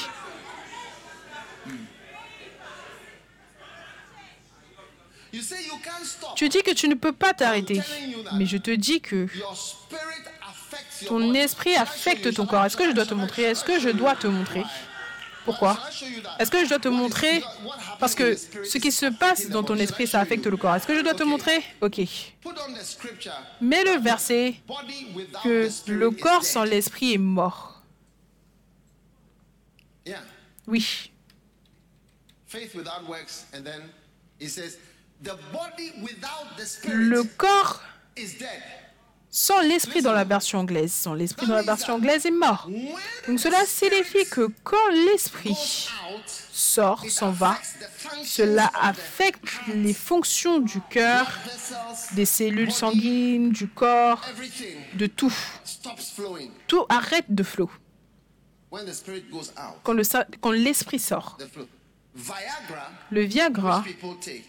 [6.37, 7.81] Tu dis que tu ne peux pas t'arrêter,
[8.35, 9.27] mais je te dis que
[11.07, 12.65] Ton esprit affecte ton corps.
[12.65, 13.43] Est-ce que je dois te montrer?
[13.43, 14.65] Est-ce que je dois te montrer?
[15.45, 15.77] Pourquoi?
[16.39, 17.43] Est-ce que je dois te montrer?
[17.99, 20.77] Parce que ce qui se passe dans ton esprit, ça affecte le corps.
[20.77, 21.65] Est-ce que je dois te montrer?
[21.81, 22.01] Ok.
[23.61, 24.55] Mets le verset
[25.43, 27.83] que le corps sans l'esprit est mort.
[30.67, 31.11] Oui.
[36.85, 37.83] Le corps.
[39.35, 40.93] Sans l'esprit dans la version anglaise.
[40.93, 42.69] Sans l'esprit dans la version anglaise est mort.
[43.27, 45.89] Donc cela signifie que quand l'esprit
[46.53, 47.59] sort, s'en va,
[48.25, 51.27] cela affecte les fonctions du cœur,
[52.13, 54.21] des cellules sanguines, du corps,
[54.95, 55.33] de tout.
[56.67, 57.71] Tout arrête de flot.
[59.83, 60.03] Quand le-
[60.41, 61.39] quand l'esprit sort,
[63.11, 63.83] le Viagra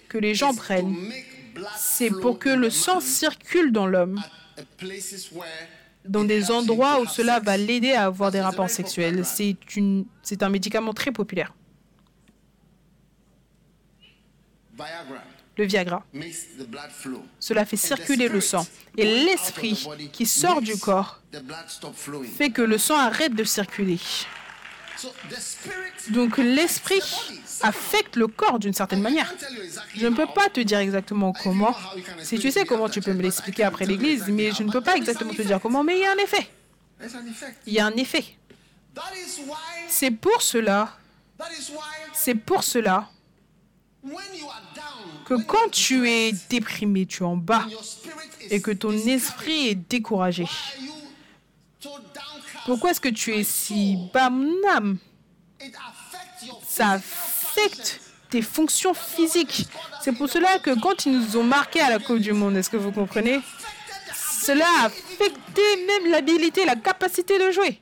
[0.09, 0.95] que les gens prennent,
[1.77, 4.21] c'est pour que le sang circule dans l'homme,
[6.05, 9.23] dans des endroits où cela va l'aider à avoir des rapports sexuels.
[9.25, 11.53] C'est un médicament très populaire,
[15.57, 16.05] le Viagra.
[17.39, 18.65] Cela fait circuler le sang.
[18.97, 21.21] Et l'esprit qui sort du corps
[22.35, 23.99] fait que le sang arrête de circuler.
[26.09, 27.01] Donc l'esprit
[27.61, 29.33] affecte le corps d'une certaine manière.
[29.95, 31.75] Je ne peux pas te dire exactement comment.
[32.21, 34.95] Si tu sais comment, tu peux me l'expliquer après l'église, mais je ne peux pas
[34.95, 36.49] exactement te dire comment, mais il y a un effet.
[37.65, 38.25] Il y a un effet.
[39.87, 40.97] C'est pour cela,
[42.13, 43.09] c'est pour cela
[45.25, 47.65] que quand tu es déprimé, tu es en bas,
[48.49, 50.45] et que ton esprit est découragé,
[52.65, 54.97] pourquoi est-ce que tu es si âme
[56.65, 59.67] Ça affecte tes fonctions physiques.
[60.01, 62.69] C'est pour cela que quand ils nous ont marqués à la Coupe du Monde, est-ce
[62.69, 63.41] que vous comprenez?
[64.41, 67.79] Cela a affecté même l'habilité, la capacité de jouer.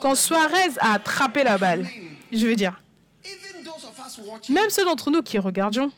[0.00, 1.86] Quand Suarez a attrapé la balle,
[2.32, 2.80] je veux dire,
[4.48, 5.90] même ceux d'entre nous qui regardions,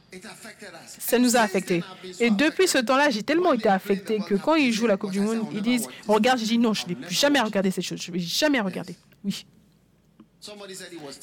[0.98, 1.83] ça nous a affectés.
[2.20, 5.20] Et depuis ce temps-là, j'ai tellement été affecté que quand ils jouent la Coupe du
[5.20, 8.01] Monde, ils disent Regarde, je dis non, je n'ai plus jamais regardé cette chose.
[8.01, 8.96] Je ne vais jamais regarder.
[9.24, 9.44] Oui.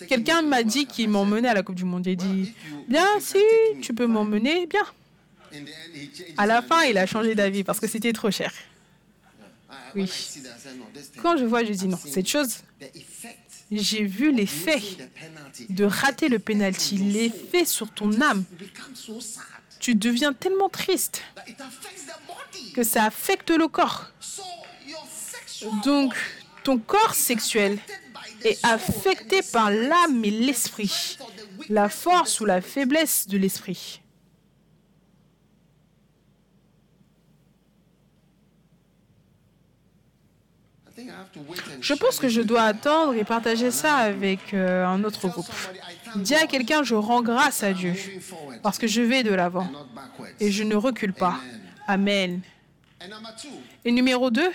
[0.07, 2.03] Quelqu'un m'a dit qu'il m'emmenait à la Coupe du Monde.
[2.05, 2.53] J'ai dit
[2.87, 3.39] Bien, si
[3.81, 4.83] tu peux m'emmener, bien.
[6.37, 8.51] À la fin, il a changé d'avis parce que c'était trop cher.
[9.95, 10.11] Oui.
[11.21, 12.57] Quand je vois, je dis non, cette chose,
[13.71, 14.81] j'ai vu l'effet
[15.69, 18.43] de rater le penalty, l'effet sur ton âme.
[19.79, 21.23] Tu deviens tellement triste
[22.73, 24.11] que ça affecte le corps.
[25.83, 26.13] Donc,
[26.63, 27.77] ton corps sexuel
[28.43, 31.17] est affecté par l'âme et l'esprit,
[31.69, 34.01] la force ou la faiblesse de l'esprit.
[41.81, 45.45] Je pense que je dois attendre et partager ça avec euh, un autre groupe.
[46.15, 47.93] Dis à quelqu'un, je rends grâce à Dieu
[48.63, 49.67] parce que je vais de l'avant
[50.39, 51.37] et je ne recule pas.
[51.87, 52.41] Amen.
[53.83, 54.49] Et numéro 2,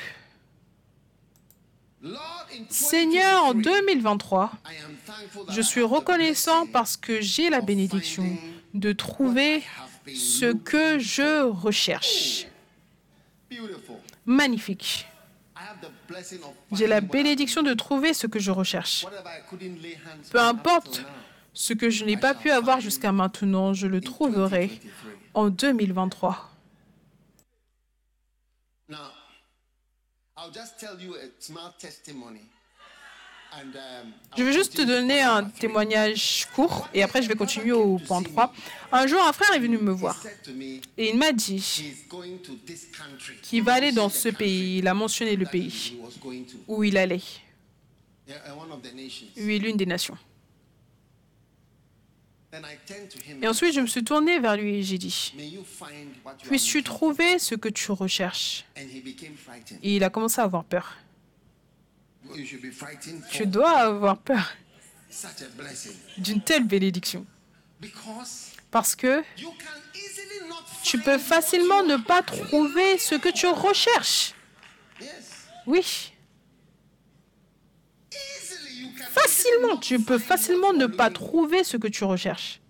[2.71, 4.53] Seigneur, en 2023,
[5.51, 8.25] je suis reconnaissant parce que j'ai la bénédiction
[8.73, 9.63] de trouver
[10.07, 12.47] ce que je recherche.
[14.25, 15.10] Magnifique.
[16.73, 19.07] J'ai la bénédiction de trouver ce que je recherche.
[20.31, 21.05] Peu importe
[21.53, 24.81] ce que je n'ai pas pu avoir jusqu'à maintenant, je le trouverai
[25.35, 26.51] en 2023.
[34.37, 38.23] Je vais juste te donner un témoignage court et après je vais continuer au point
[38.23, 38.53] 3.
[38.93, 40.23] Un jour, un frère est venu me voir
[40.97, 41.97] et il m'a dit
[43.43, 44.79] qu'il va aller dans ce pays.
[44.79, 45.99] Il a mentionné le pays
[46.69, 47.23] où il allait.
[49.37, 50.17] Oui, l'une des nations.
[53.41, 55.33] Et ensuite, je me suis tourné vers lui et j'ai dit,
[56.43, 58.65] puisses-tu trouver ce que tu recherches?
[59.83, 60.97] Et il a commencé à avoir peur.
[63.31, 64.53] Tu dois avoir peur
[66.19, 67.27] d'une telle bénédiction.
[68.71, 69.23] Parce que
[70.83, 74.35] tu peux facilement ne pas trouver ce que tu recherches.
[75.67, 76.13] Oui.
[79.11, 82.61] Facilement, tu peux facilement ne pas trouver ce que tu recherches.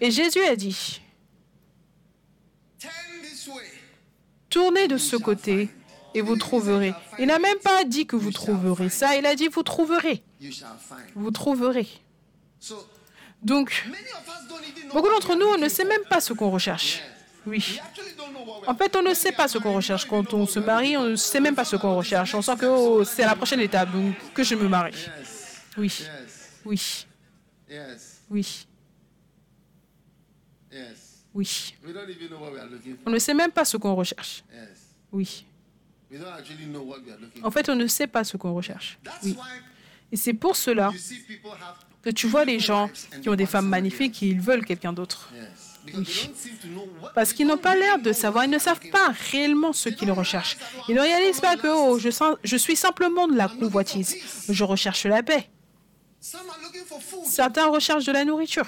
[0.00, 1.00] Et Jésus a dit,
[4.50, 5.70] tournez de ce côté
[6.18, 6.94] et vous trouverez.
[7.18, 10.22] Il n'a même pas dit que vous trouverez ça, il a dit vous trouverez.
[11.14, 11.88] Vous trouverez.
[13.42, 13.86] Donc,
[14.92, 17.00] beaucoup d'entre nous, on ne sait même pas ce qu'on recherche.
[17.46, 17.80] Oui.
[18.66, 20.06] En fait, on ne sait pas ce qu'on recherche.
[20.06, 22.34] Quand on se marie, on ne sait même pas ce qu'on recherche.
[22.34, 25.06] On sent que oh, c'est la prochaine étape, donc que je me marie.
[25.76, 25.92] Oui.
[26.64, 27.06] Oui.
[28.28, 28.66] Oui.
[31.34, 31.74] Oui.
[33.06, 34.42] On ne sait même pas ce qu'on recherche.
[35.12, 35.46] Oui.
[37.42, 38.98] En fait, on ne sait pas ce qu'on recherche.
[39.22, 39.36] Oui.
[40.10, 40.90] Et c'est pour cela
[42.02, 42.90] que tu vois les gens
[43.22, 45.30] qui ont des femmes magnifiques et ils veulent quelqu'un d'autre.
[47.14, 50.56] Parce qu'ils n'ont pas l'air de savoir, ils ne savent pas réellement ce qu'ils recherchent.
[50.88, 54.16] Ils ne réalisent pas que oh, je, sens, je suis simplement de la convoitise.
[54.48, 55.48] Je recherche la paix.
[57.24, 58.66] Certains recherchent de la nourriture.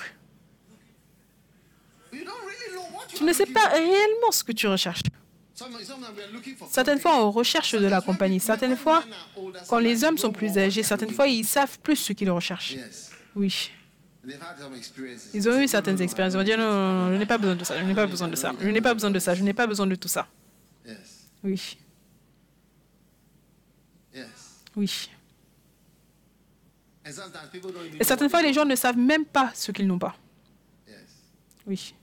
[3.14, 5.02] Tu ne sais pas réellement ce que tu recherches.
[6.70, 8.40] Certaines fois, on recherche de la compagnie.
[8.40, 9.02] Certaines fois,
[9.68, 12.76] quand les hommes sont plus âgés, certaines fois, ils savent plus ce qu'ils recherchent.
[13.34, 13.70] Oui.
[15.34, 16.34] Ils ont eu certaines expériences.
[16.34, 18.06] Ils ont dit non, non, non, je n'ai pas besoin de ça, je n'ai pas
[18.06, 20.08] besoin de ça, je n'ai pas besoin de ça, je n'ai pas besoin de tout
[20.08, 20.26] ça.
[21.42, 21.78] Oui.
[24.76, 25.10] Oui.
[27.98, 30.14] Et certaines fois, les gens ne savent même pas ce qu'ils n'ont pas.
[31.66, 31.94] Oui.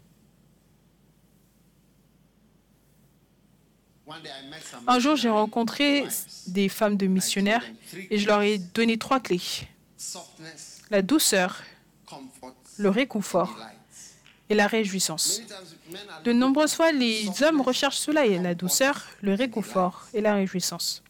[4.87, 6.05] Un jour, j'ai rencontré
[6.47, 7.63] des femmes de missionnaires
[8.09, 9.41] et je leur ai donné trois clés.
[10.89, 11.61] La douceur,
[12.77, 13.57] le réconfort
[14.49, 15.41] et la réjouissance.
[16.23, 21.03] De nombreuses fois, les hommes recherchent cela, et la douceur, le réconfort et la réjouissance.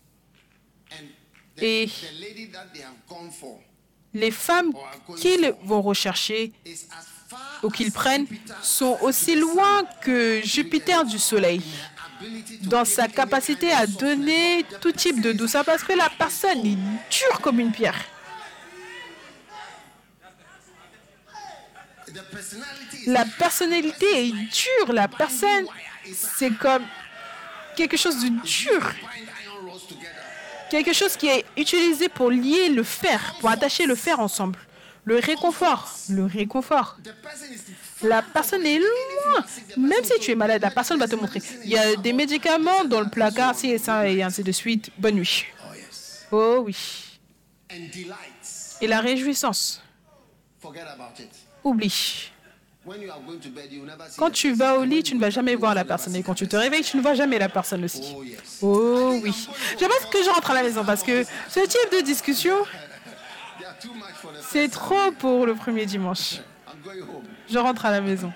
[1.59, 1.89] Et
[4.13, 4.71] les femmes
[5.17, 6.53] qu'ils vont rechercher
[7.63, 8.27] ou qu'ils prennent
[8.61, 11.61] sont aussi loin que Jupiter du Soleil
[12.63, 16.78] dans sa capacité à donner tout type de douceur parce que la personne est
[17.11, 17.99] dure comme une pierre.
[23.07, 24.93] La personnalité est dure.
[24.93, 25.65] La personne,
[26.13, 26.84] c'est comme
[27.76, 28.91] quelque chose de dur.
[30.70, 34.59] Quelque chose qui est utilisé pour lier le fer, pour attacher le fer ensemble.
[35.07, 36.97] Le réconfort, le réconfort.
[38.03, 39.45] La personne est loin.
[39.77, 41.41] Même si tu es malade, la personne va te montrer.
[41.63, 44.89] Il y a des médicaments dans le placard, si et ça, et ainsi de suite.
[44.97, 45.45] Bonne nuit.
[46.29, 46.75] Oh oui.
[48.81, 49.81] Et la réjouissance.
[51.63, 52.31] Oublie.
[54.17, 56.17] Quand tu vas au lit, tu ne vas jamais voir la personne.
[56.17, 58.13] Et quand tu te réveilles, tu ne vois jamais la personne aussi.
[58.61, 59.47] Oh oui.
[59.79, 62.57] J'aimerais que je rentre à la maison parce que ce type de discussion,
[64.49, 66.39] c'est trop pour le premier dimanche.
[67.49, 68.31] Je rentre à la maison.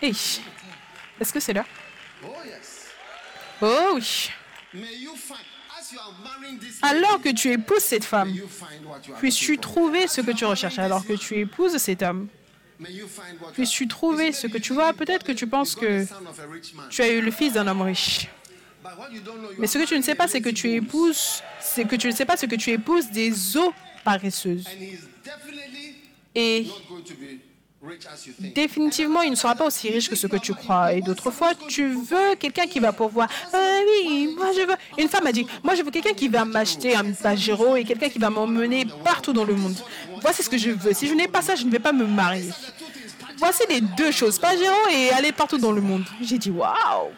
[0.00, 0.12] Hey.
[1.20, 1.64] Est-ce que c'est là?
[3.60, 4.30] Oh oui.
[6.82, 8.34] Alors que tu épouses cette femme,
[9.18, 10.78] puisses-tu trouver ce que tu recherches?
[10.78, 12.28] Alors que tu épouses cet homme
[13.52, 16.04] Puisses-tu trouver ce que tu vois Peut-être que tu penses que
[16.90, 18.28] tu as eu le fils d'un homme riche.
[19.58, 22.12] Mais ce que tu ne sais pas, c'est que tu épouses, c'est que tu ne
[22.12, 23.72] sais pas ce que tu épouses des eaux
[24.04, 24.66] paresseuses.
[26.34, 26.66] Et
[28.38, 30.92] définitivement, il ne sera pas aussi riche que ce que tu crois.
[30.92, 33.28] Et d'autres fois, tu veux quelqu'un qui va pourvoir.
[33.52, 34.76] Euh, oui, moi je veux.
[34.98, 38.08] Une femme a dit, moi je veux quelqu'un qui va m'acheter un Pajero et quelqu'un
[38.08, 39.76] qui va m'emmener partout dans le monde.
[40.20, 40.92] Voici ce que je veux.
[40.92, 42.50] Si je n'ai pas ça, je ne vais pas me marier.
[43.38, 46.04] Voici les deux choses, Pajero et aller partout dans le monde.
[46.22, 47.10] J'ai dit, waouh.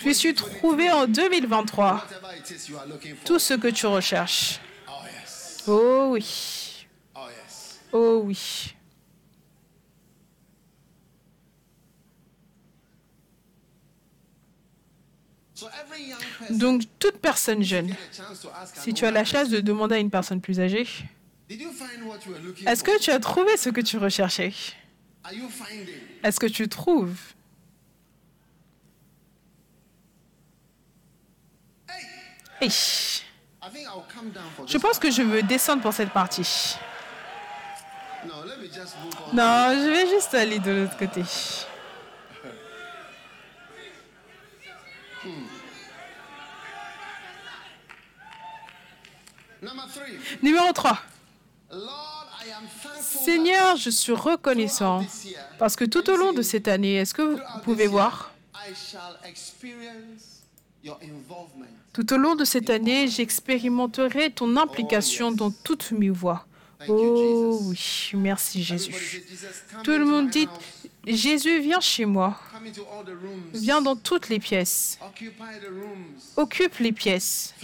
[0.00, 2.04] Puisses-tu trouver en 2023
[3.24, 4.58] tout ce que tu recherches
[5.68, 6.86] Oh oui.
[7.92, 8.72] Oh oui.
[16.50, 17.94] Donc, toute personne jeune,
[18.74, 20.86] si tu as la chance de demander à une personne plus âgée,
[21.48, 24.52] est-ce que tu as trouvé ce que tu recherchais?
[26.22, 27.18] Est-ce que tu trouves?
[32.60, 32.70] Hey.
[34.66, 36.76] Je pense que je veux descendre pour cette partie.
[39.32, 41.22] Non, je vais juste aller de l'autre côté.
[50.42, 50.98] Numéro 3.
[53.00, 55.04] Seigneur, je suis reconnaissant
[55.58, 58.30] parce que tout au long de cette année, est-ce que vous pouvez voir?
[61.92, 66.44] Tout au long de cette année, j'expérimenterai ton implication dans toutes mes voies.
[66.88, 69.24] Oh oui, merci Jésus.
[69.82, 70.46] Tout le monde dit,
[71.06, 72.38] Jésus, viens chez moi.
[73.54, 74.98] Viens dans toutes les pièces.
[76.36, 77.54] Occupe les pièces.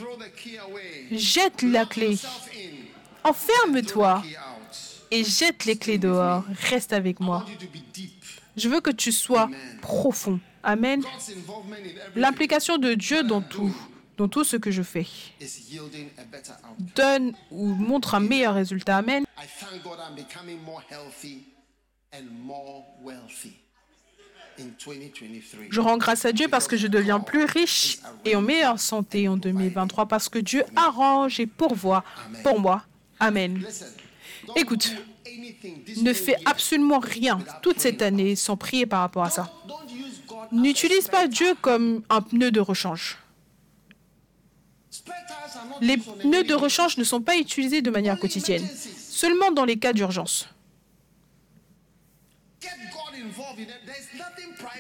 [1.11, 2.16] Jette la clé.
[3.25, 4.23] Enferme-toi
[5.11, 6.45] et jette les clés dehors.
[6.70, 7.45] Reste avec moi.
[8.57, 9.51] Je veux que tu sois
[9.81, 10.41] profond.
[10.63, 11.03] Amen.
[12.15, 13.75] L'implication de Dieu dans tout
[14.19, 15.07] dans tout ce que je fais
[16.95, 18.99] donne ou montre un meilleur résultat.
[18.99, 19.25] Amen.
[22.15, 23.57] and more wealthy
[24.59, 25.69] in 2023.
[25.71, 29.29] Je rends grâce à Dieu parce que je deviens plus riche et en meilleure santé
[29.29, 32.05] en 2023 parce que Dieu arrange et pourvoit
[32.43, 32.85] pour moi.
[33.19, 33.65] Amen.
[34.57, 34.93] Écoute,
[36.03, 39.51] ne fais absolument rien toute cette année sans prier par rapport à ça.
[40.53, 43.18] N'utilise pas Dieu comme un pneu de rechange.
[45.80, 48.66] Les pneus de rechange ne sont pas utilisés de manière quotidienne,
[48.98, 50.48] seulement dans les cas d'urgence.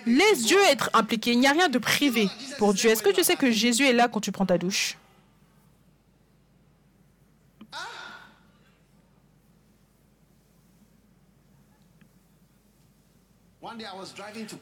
[0.06, 1.32] Laisse Dieu être impliqué.
[1.32, 2.90] Il n'y a rien de privé pour Dieu.
[2.90, 4.96] Est-ce que tu sais que Jésus est là quand tu prends ta douche?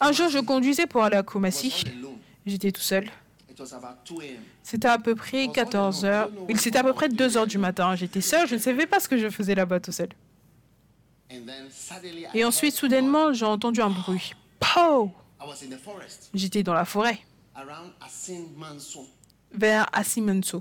[0.00, 1.84] Un jour, je conduisais pour aller à Kumasi.
[2.44, 3.08] J'étais tout seul.
[3.50, 4.42] It was about 2 a.m.
[4.62, 6.30] C'était à peu près 14 heures.
[6.48, 7.96] Il à peu près 2 heures du matin.
[7.96, 8.46] J'étais seul.
[8.46, 10.10] Je ne savais pas ce que je faisais là-bas tout seul.
[12.34, 14.34] Et ensuite, soudainement, j'ai entendu un bruit.
[14.58, 15.12] Pow
[16.34, 17.18] J'étais dans la forêt,
[19.52, 20.56] vers light.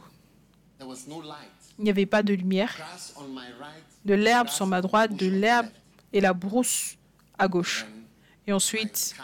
[1.78, 2.74] Il n'y avait pas de lumière,
[4.06, 5.68] de l'herbe sur ma droite, de l'herbe
[6.14, 6.96] et la brousse
[7.38, 7.86] à gauche.
[8.50, 9.16] Et ensuite,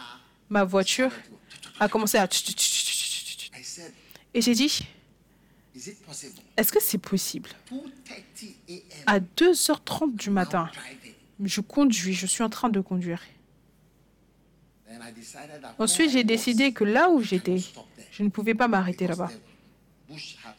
[0.48, 1.10] ma voiture
[1.80, 2.26] a commencé à...
[2.26, 3.92] I said,
[4.32, 4.86] Et j'ai dit,
[5.74, 6.34] is it possible?
[6.56, 7.50] est-ce que c'est possible?
[7.72, 7.82] 2:30
[8.68, 8.80] a.m.
[9.04, 10.70] À 2h30 du matin,
[11.42, 13.20] je conduis, je suis en train de conduire.
[14.86, 17.60] Then I decided that Ensuite, j'ai décidé que là où j'étais,
[18.12, 19.32] je ne pouvais pas m'arrêter là-bas.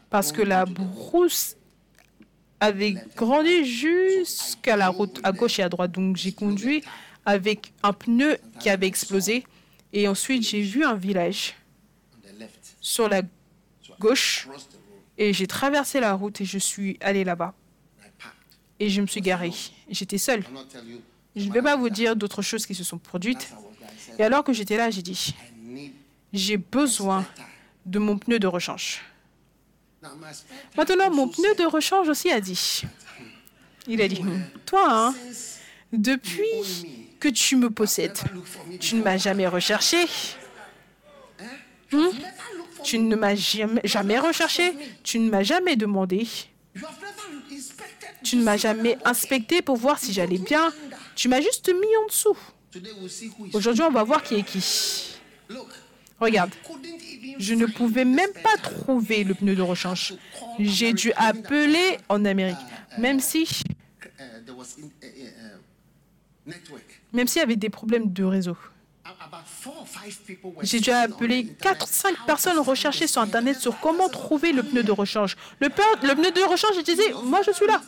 [0.09, 1.55] Parce que la brousse
[2.59, 5.93] avait grandi jusqu'à la route à gauche et à droite.
[5.93, 6.84] Donc j'ai conduit
[7.28, 9.46] avec un pneu qui avait explosé.
[9.92, 11.56] Et ensuite, j'ai vu un village
[12.80, 13.22] sur la
[14.00, 14.48] gauche.
[15.18, 17.54] Et j'ai traversé la route et je suis allé là-bas.
[18.80, 19.52] Et je me suis garé.
[19.90, 21.02] J'étais you.
[21.36, 23.54] Je ne vais pas vous dire d'autres choses qui se sont produites.
[24.18, 25.36] Et alors que j'étais là, j'ai dit,
[26.32, 27.26] j'ai besoin
[27.86, 29.02] de mon pneu de rechange.
[30.78, 32.84] Maintenant, mon pneu de rechange aussi a dit.
[33.86, 34.22] Il a dit,
[34.66, 35.16] toi, hein,
[35.92, 38.18] depuis que tu me possèdes,
[38.80, 40.05] tu ne m'as jamais recherché,
[41.89, 42.13] for
[42.84, 46.28] tu ne m'as jamais, jamais recherché, tu ne m'as jamais demandé,
[46.76, 50.72] You have never inspected tu ne m'as jamais inspecté pour voir si j'allais bien,
[51.15, 52.38] tu m'as juste mis en dessous.
[52.72, 55.18] Today we'll see who is Aujourd'hui, on va voir qui est qui.
[55.49, 55.68] Look,
[56.20, 60.15] Regarde, couldn't even je ne pouvais même pas trouver le pneu de rechange.
[60.59, 62.57] J'ai dû appeler en Amérique,
[62.97, 63.47] même si,
[67.14, 68.58] même s'il y avait des problèmes de réseau.
[70.62, 74.51] J'ai dû appeler internet 4 5 how personnes to rechercher sur Internet sur comment trouver
[74.51, 75.36] le pneu de rechange.
[75.60, 77.82] Le, pneu de rechange, je disais, moi je suis là.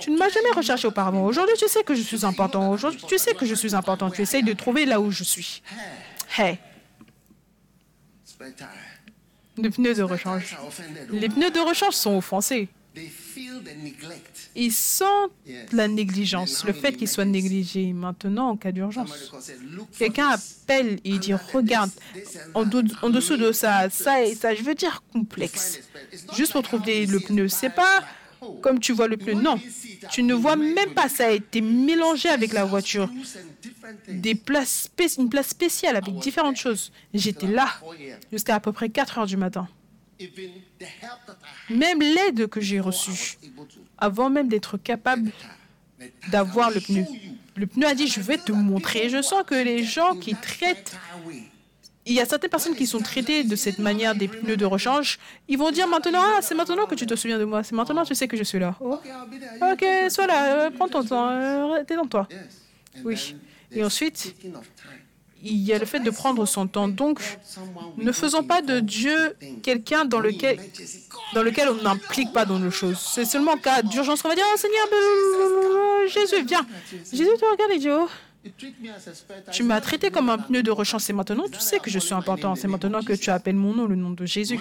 [0.00, 1.24] Tu ne m'as jamais recherché auparavant.
[1.24, 2.70] Aujourd'hui, tu sais que je suis important.
[2.70, 4.10] Aujourd'hui, tu sais que je suis important.
[4.10, 5.62] Tu essayes de trouver là où je suis.
[6.36, 6.58] Hey,
[9.56, 10.56] le pneu de rechange.
[11.10, 12.68] Les pneus de rechange sont offensés.
[14.54, 15.32] Ils sentent
[15.72, 17.92] la négligence, le fait qu'ils soient négligés.
[17.92, 19.32] Maintenant, en cas d'urgence,
[19.98, 21.90] quelqu'un appelle et dit, regarde,
[22.54, 25.80] en, dessous de ça, ça et ça, je veux dire complexe.
[26.34, 27.48] Juste pour trouver le pneu.
[27.48, 28.04] C'est pas
[28.60, 29.34] comme tu vois le pneu.
[29.34, 29.58] Non,
[30.10, 31.08] tu ne vois même pas.
[31.08, 33.10] Ça a été mélangé avec la voiture.
[34.08, 36.92] Des places une place spéciale avec différentes choses.
[37.12, 38.18] J'étais là 4 a.m.
[38.32, 39.68] jusqu'à à peu près 4 heures du matin.
[41.70, 43.38] Même l'aide que j'ai reçue,
[43.98, 45.30] avant même d'être capable
[46.30, 47.04] d'avoir le pneu.
[47.56, 49.06] Le pneu a dit, je vais te montrer.
[49.06, 50.96] Et je sens que les gens qui traitent
[52.06, 55.18] il y a certaines personnes qui sont traitées de cette manière des pneus de rechange.
[55.48, 57.62] Ils vont dire maintenant, ah, c'est maintenant que tu te souviens de moi.
[57.62, 58.76] C'est maintenant que tu sais que je suis là.
[58.80, 58.98] Oh.
[59.04, 62.28] You ok, sois là, euh, prends ton temps, euh, t'es dans toi.
[62.30, 62.62] Yes.
[62.96, 63.36] And Oui.
[63.72, 64.34] Et ensuite.
[65.44, 66.88] Il y a le fait de prendre son temps.
[66.88, 67.20] Donc,
[67.98, 70.58] ne faisons pas de Dieu quelqu'un dans lequel,
[71.34, 72.98] dans lequel on n'implique pas dans nos choses.
[72.98, 74.86] C'est seulement en cas d'urgence qu'on va dire, oh Seigneur,
[76.08, 76.66] Jésus, viens.
[77.12, 77.78] Jésus te regarde et
[79.52, 81.02] tu m'as traité comme un pneu de rechange.
[81.02, 82.54] C'est maintenant, tu sais que je suis important.
[82.54, 84.60] C'est maintenant que tu appelles mon nom, le nom de Jésus.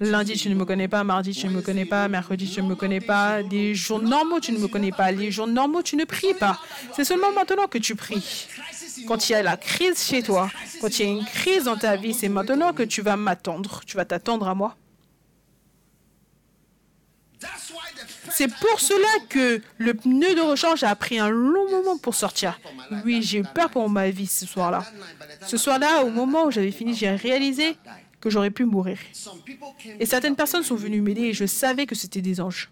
[0.00, 1.04] Lundi, tu ne me connais pas.
[1.04, 2.08] Mardi, tu ne me connais pas.
[2.08, 3.42] Mercredi, tu ne me connais pas.
[3.42, 5.10] Les jours normaux, tu ne me connais pas.
[5.10, 6.58] Les jours normaux, tu ne pries pas.
[6.94, 8.48] C'est seulement maintenant que tu pries.
[9.06, 11.76] Quand il y a la crise chez toi, quand il y a une crise dans
[11.76, 13.80] ta vie, c'est maintenant que tu vas m'attendre.
[13.86, 14.76] Tu vas t'attendre à moi.
[18.30, 22.58] C'est pour cela que le pneu de rechange a pris un long moment pour sortir.
[23.04, 24.84] Oui, j'ai eu peur pour ma vie ce soir-là.
[25.46, 27.76] Ce soir-là, au moment où j'avais fini, j'ai réalisé
[28.22, 28.98] que j'aurais pu mourir.
[29.98, 32.70] Et certaines personnes sont venues m'aider et je savais que c'était des anges.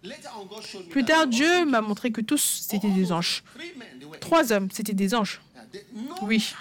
[0.90, 3.42] Plus tard, Dieu m'a montré que tous, c'était des anges.
[4.20, 5.40] Trois hommes, c'était des anges.
[6.22, 6.54] Oui.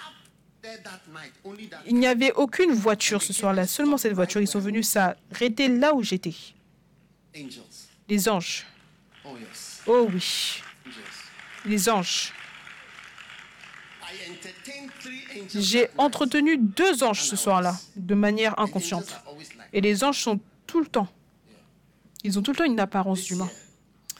[1.86, 4.40] Il n'y avait aucune voiture ce soir-là, seulement cette voiture.
[4.40, 6.34] Ils sont venus s'arrêter là où j'étais.
[7.36, 7.62] angels.
[8.08, 8.66] Les anges.
[9.24, 9.36] Oh
[9.86, 10.62] Oh oui,
[11.64, 12.32] les anges.
[15.54, 19.14] J'ai entretenu deux anges ce soir-là, de manière inconsciente.
[19.72, 21.08] Et les anges sont tout le temps.
[22.24, 23.50] Ils ont tout le temps une apparence d'humain.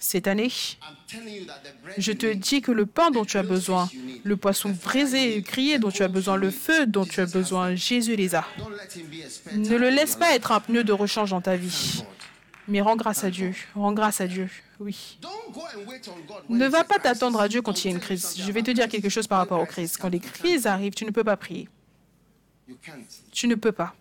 [0.03, 0.51] Cette année,
[1.99, 3.91] je te dis que le pain dont tu as besoin,
[4.25, 7.75] le poisson braisé et grillé dont tu as besoin, le feu dont tu as besoin,
[7.75, 8.47] Jésus les a.
[9.55, 12.03] Ne le laisse pas être un pneu de rechange dans ta vie,
[12.67, 13.55] mais rends grâce à Dieu.
[13.75, 14.49] Rends grâce à Dieu.
[14.81, 15.19] Oui.
[16.49, 18.35] Ne va pas t'attendre à Dieu quand il y a une crise.
[18.39, 19.99] Je vais te dire quelque chose par rapport aux crises.
[19.99, 21.69] Quand les crises arrivent, tu ne peux pas prier.
[23.31, 23.95] Tu ne peux pas.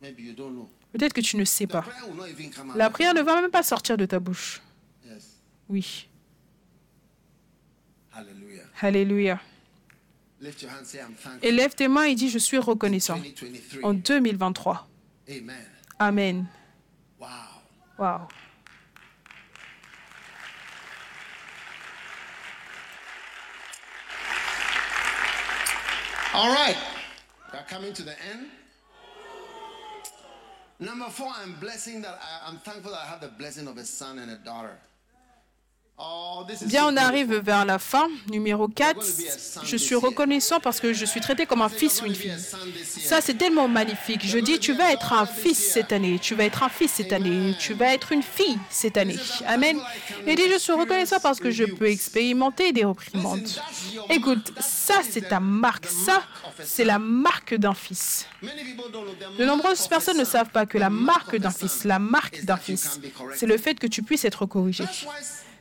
[0.00, 1.84] Peut-être que tu ne sais pas.
[2.76, 4.62] La prière ne va même pas sortir de ta bouche.
[5.68, 6.08] Oui.
[8.12, 8.62] Hallelujah.
[8.80, 9.40] Alléluia.
[11.42, 13.18] Et lève tes mains et dis, je suis reconnaissant.
[13.18, 13.90] 2023.
[13.90, 14.88] En 2023.
[15.28, 15.56] Amen.
[15.98, 16.46] Amen.
[17.20, 17.26] Wow.
[17.98, 18.28] Wow.
[26.38, 26.76] All right.
[27.52, 28.46] We're coming to the end.
[30.78, 33.84] Number four, I'm blessing that I, I'm thankful that I have the blessing of a
[33.84, 34.78] son and a daughter.
[36.00, 38.06] Oh, Bien, on arrive vers la fin.
[38.30, 39.04] Numéro 4.
[39.64, 42.36] Je suis reconnaissant parce que je suis traité comme un fils ou une fille.
[42.86, 44.24] Ça, c'est tellement magnifique.
[44.24, 46.20] Je dis, tu vas être un fils cette année.
[46.20, 47.54] Tu vas être un fils cette année.
[47.58, 49.16] Tu vas être une fille cette année.
[49.46, 49.80] Amen.
[50.26, 53.48] Et dit, je suis reconnaissant parce que je peux expérimenter des reprimandes.
[54.08, 55.86] Écoute, ça, c'est ta marque.
[55.86, 56.22] Ça,
[56.62, 58.26] c'est la marque d'un fils.
[59.38, 63.00] De nombreuses personnes ne savent pas que la marque d'un fils, la marque d'un fils,
[63.34, 64.84] c'est le fait que tu puisses être corrigé.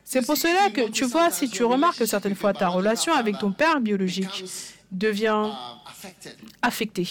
[0.09, 3.39] C'est pour cela que, tu vois, si tu remarques que certaines fois ta relation avec
[3.39, 4.45] ton père biologique
[4.89, 5.49] devient
[6.61, 7.09] affectée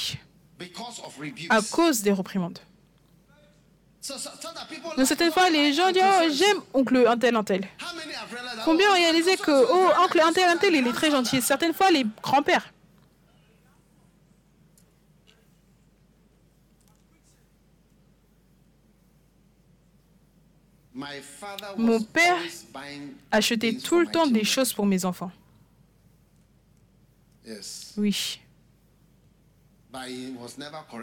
[1.51, 2.59] à cause des reprimandes.
[4.97, 7.69] Donc certaines fois, les gens disent Oh, j'aime oncle un tel, un tel.
[8.65, 11.75] Combien ont réalisé que Oh, oncle un tel, un tel, il est très gentil Certaines
[11.75, 12.73] fois, les grands-pères.
[21.77, 22.39] Mon père
[23.31, 25.31] achetait tout le temps des choses pour mes enfants.
[27.97, 28.41] Oui.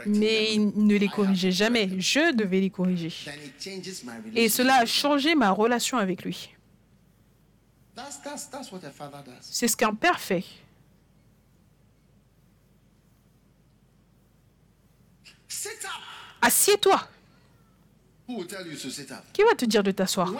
[0.05, 1.89] Mais il ne les corrigeait jamais.
[1.99, 3.13] Je devais les corriger.
[4.35, 6.49] Et cela a changé ma relation avec lui.
[9.41, 10.43] C'est ce qu'un père fait.
[16.41, 17.07] Assieds-toi.
[19.33, 20.33] Qui va te dire de t'asseoir?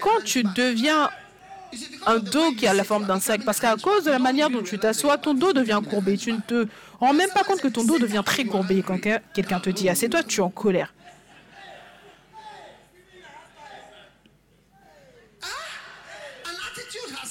[0.00, 1.10] Quand tu deviens
[2.06, 4.62] un dos qui a la forme d'un sac, parce qu'à cause de la manière dont
[4.62, 6.16] tu t'assois, ton dos devient courbé.
[6.16, 6.66] Tu ne te
[7.00, 8.82] rends même pas compte que ton dos devient très courbé.
[8.86, 8.98] Quand
[9.34, 10.92] quelqu'un te dit assieds-toi, tu es en colère.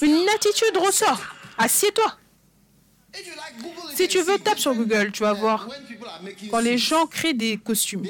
[0.00, 1.20] Une attitude ressort.
[1.56, 2.16] Assieds-toi.
[3.94, 5.68] Si tu veux, tape sur Google, tu vas voir.
[6.50, 8.04] Quand les gens créent des costumes,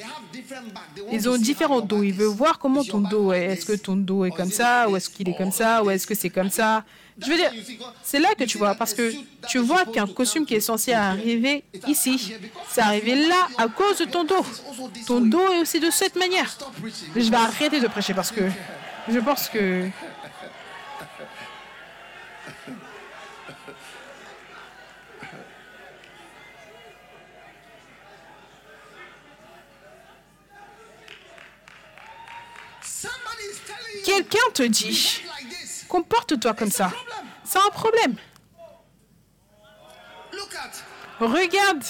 [1.12, 2.02] ils ont différents dos.
[2.02, 3.44] Ils veulent voir comment ton dos est.
[3.44, 6.06] Est-ce que ton dos est comme ça, ou est-ce qu'il est comme ça, ou est-ce
[6.06, 6.84] que c'est comme ça?
[7.20, 7.52] Je veux dire,
[8.02, 9.12] c'est là que tu vois, parce que
[9.48, 12.34] tu vois qu'un costume qui est censé arriver ici,
[12.68, 14.44] c'est arrivé là à cause de ton dos.
[15.06, 16.56] Ton dos est aussi de cette manière.
[17.16, 18.42] Je vais arrêter de prêcher parce que
[19.08, 19.88] je pense que
[34.08, 35.20] Quelqu'un te dit,
[35.86, 36.90] comporte-toi comme ça.
[37.44, 38.16] C'est un problème.
[41.20, 41.84] Regarde.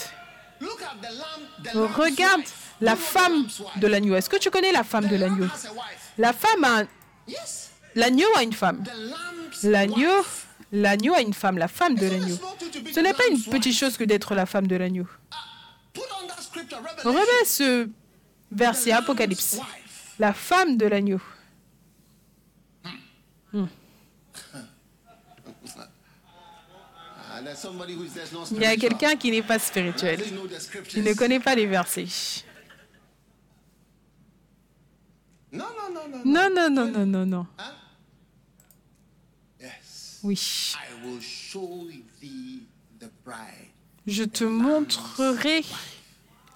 [1.73, 2.43] Regarde
[2.81, 3.47] la femme
[3.77, 4.16] de l'agneau.
[4.16, 5.47] Est-ce que tu connais la femme de l'agneau?
[6.16, 6.83] La femme a...
[7.95, 8.83] L'agneau a une femme.
[9.62, 10.25] L'agneau...
[10.73, 12.37] L'agneau a une femme, la femme de l'agneau.
[12.93, 15.07] Ce n'est pas une petite chose que d'être la femme de l'agneau.
[17.05, 17.89] Remets ce
[18.51, 19.61] verset Apocalypse.
[20.19, 21.21] La femme de l'agneau.
[28.53, 30.21] Il y a quelqu'un qui n'est pas spirituel.
[30.95, 32.07] Il ne connaît pas les versets.
[35.53, 35.65] Non,
[36.25, 37.47] non, non, non, non, non.
[40.23, 40.75] Oui.
[44.07, 45.65] Je te montrerai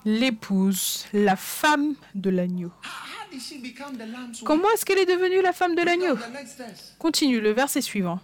[0.05, 2.73] l'épouse, la femme de l'agneau.
[4.45, 6.19] Comment est-ce qu'elle est devenue la femme de l'agneau?
[6.99, 8.21] Continue le verset suivant.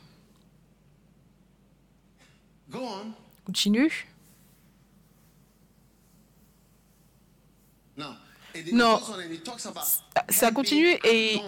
[9.45, 9.81] Talks about
[10.29, 11.41] Ça continue et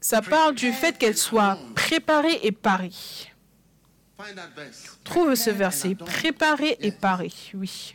[0.00, 2.90] ça parle du fait qu'elle soit préparée et parée.
[5.04, 5.94] Trouve ce verset.
[5.94, 7.32] Préparée et parée.
[7.54, 7.94] Oui.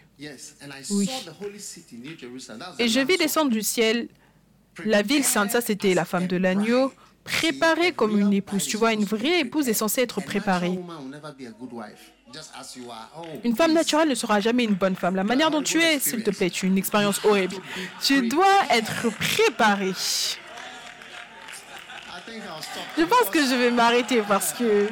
[0.89, 1.09] Oui.
[2.79, 4.07] Et je vis descendre du ciel.
[4.85, 6.93] La ville sainte, ça c'était la femme de l'agneau,
[7.27, 8.65] préparée comme une épouse.
[8.65, 10.79] Tu vois, une vraie épouse est censée être préparée.
[13.43, 15.15] Une femme naturelle ne sera jamais une bonne femme.
[15.15, 17.55] La manière dont tu es, s'il te plaît, tu as une expérience horrible.
[18.01, 19.93] Tu dois être préparée.
[22.97, 24.89] Je pense que je vais m'arrêter parce que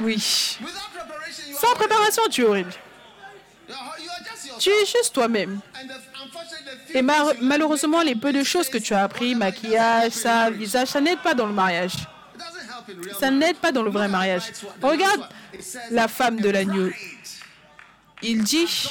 [0.00, 0.58] oui.
[1.60, 2.72] Sans préparation, tu es horrible.
[4.58, 5.60] Tu es juste toi-même.
[6.94, 11.20] Et malheureusement, les peu de choses que tu as appris, maquillage, ça, visage, ça n'aide
[11.20, 11.92] pas dans le mariage.
[13.20, 14.44] Ça n'aide pas dans le vrai mariage.
[14.82, 15.28] Regarde
[15.90, 16.90] la femme de "A l'agneau.
[18.22, 18.90] Il dit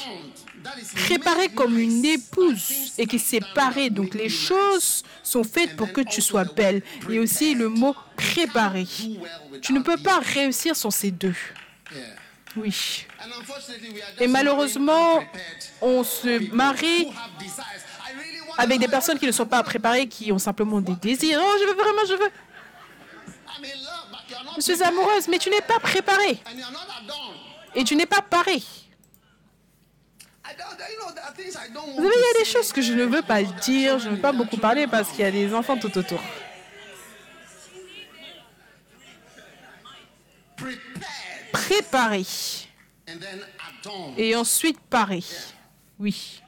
[1.07, 3.89] préparée comme une épouse et qui est done séparée.
[3.89, 6.81] that Donc les choses sont faites pour que tu sois belle.
[7.09, 8.87] Et aussi le mot préparée.
[9.61, 11.35] Tu ne peux pas réussir sans ces deux.
[12.55, 13.05] Oui.
[14.19, 15.23] Et malheureusement,
[15.81, 17.07] on se marie
[18.57, 21.39] avec des personnes qui ne sont pas préparées, qui ont simplement des désirs.
[21.41, 22.31] Oh, je veux vraiment, je veux.
[24.57, 26.39] Je suis amoureuse, mais tu n'es pas préparée.
[27.75, 28.63] Et tu n'es pas parée.
[31.75, 34.15] Vous savez, il y a des choses que je ne veux pas dire, je ne
[34.15, 36.21] veux pas beaucoup parler parce qu'il y a des enfants tout autour.
[41.51, 42.25] Préparée.
[44.17, 45.23] Et ensuite parée.
[45.99, 46.41] Oui.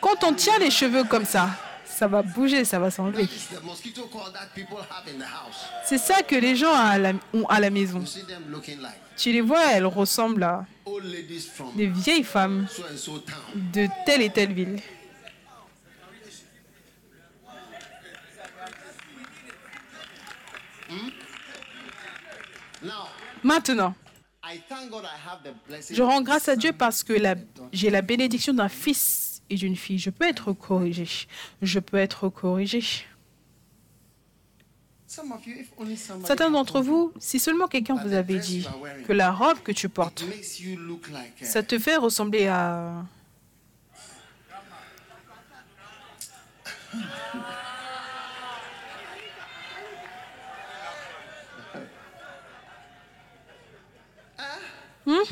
[0.00, 1.50] Quand on tient les cheveux comme ça,
[1.84, 3.28] ça va bouger, ça va s'enlever.
[5.84, 6.74] C'est ça que les gens
[7.32, 8.02] ont à la maison.
[9.16, 10.64] Tu les vois, elles ressemblent à
[11.74, 12.66] des vieilles femmes
[13.54, 14.80] de telle et telle ville.
[22.82, 23.08] Now,
[23.42, 23.94] Maintenant,
[25.90, 27.14] Je rends grâce à Dieu parce que
[27.72, 29.98] j'ai la bénédiction d'un fils et d'une fille.
[29.98, 31.06] Je peux être corrigé.
[31.62, 32.82] Je peux être corrigé.
[36.24, 38.66] Certains d'entre vous, si seulement quelqu'un vous avait dit
[39.06, 40.24] que la robe que tu portes,
[41.42, 43.04] ça te fait ressembler à...
[55.06, 55.22] are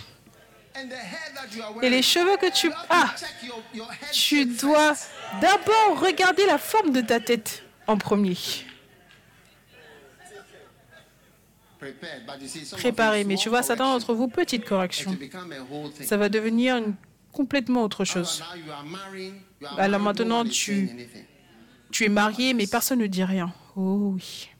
[1.83, 4.95] Et les cheveux que tu as, head tu dois
[5.41, 8.37] d'abord regarder la forme de ta tête en premier.
[11.83, 15.17] You, mais tu vois, certains d'entre vous, petite it correction.
[16.03, 16.83] Ça va devenir
[17.31, 18.43] complètement autre chose.
[19.77, 20.89] Alors maintenant, tu-.
[21.91, 23.53] Tu es marié, mais personne ne dit rien.
[23.77, 24.51] Oh oui.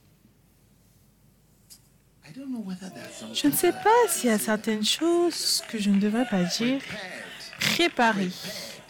[3.33, 6.81] Je ne sais pas s'il y a certaines choses que je ne devrais pas dire.
[6.81, 7.25] prepared.
[7.59, 8.29] Préparé,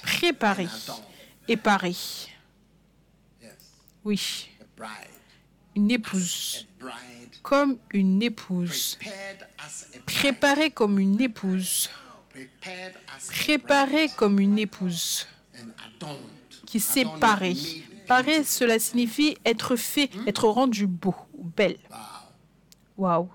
[0.01, 0.67] préparé
[1.47, 1.89] et paré.
[3.41, 3.51] Yes,
[4.03, 4.49] Oui,
[5.75, 6.67] une épouse.
[7.43, 8.97] Comme une épouse.
[10.05, 11.89] Préparée comme une épouse.
[13.27, 15.27] Préparée comme une épouse.
[16.65, 17.55] Qui s'est parée.
[18.07, 21.15] Parée, cela signifie être fait, être rendu beau,
[21.55, 21.77] belle.
[22.97, 23.29] Wow.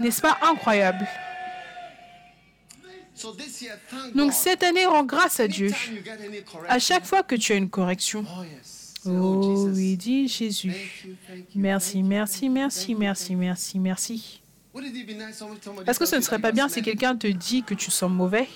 [0.00, 1.06] N'est-ce pas incroyable?
[4.14, 5.70] Donc cette année, rends grâce à Dieu.
[6.68, 8.24] À chaque fois que tu as une correction,
[9.04, 10.72] oh oh Jesus, oui, dis Jésus.
[11.54, 14.42] Merci, merci, merci, merci, merci, merci.
[15.86, 18.48] Est-ce que ce ne serait pas bien si quelqu'un te dit que tu sens mauvais?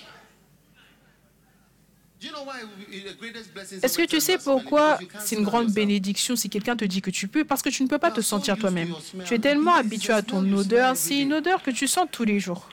[3.81, 7.27] Est-ce que tu sais pourquoi c'est une grande bénédiction si quelqu'un te dit que tu
[7.27, 7.43] peux?
[7.43, 8.93] Parce que tu ne peux pas te sentir toi-même.
[9.25, 10.95] Tu es tellement habitué à ton odeur.
[10.95, 12.69] C'est une odeur que tu sens tous les jours.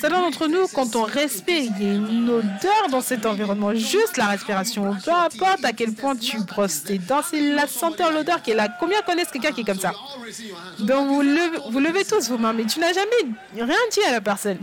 [0.00, 3.74] Certains d'entre nous, quand on respire, il y a une odeur dans cet environnement.
[3.74, 4.96] Juste la respiration.
[5.04, 8.54] Peu importe à quel point tu brosses tes dents, c'est la senteur, l'odeur qui est
[8.54, 8.74] là.
[8.80, 9.92] Combien connaissent quelqu'un qui est comme ça?
[10.78, 13.10] Donc vous levez, vous levez tous vos mains, mais tu n'as jamais
[13.54, 14.58] rien dit à la personne.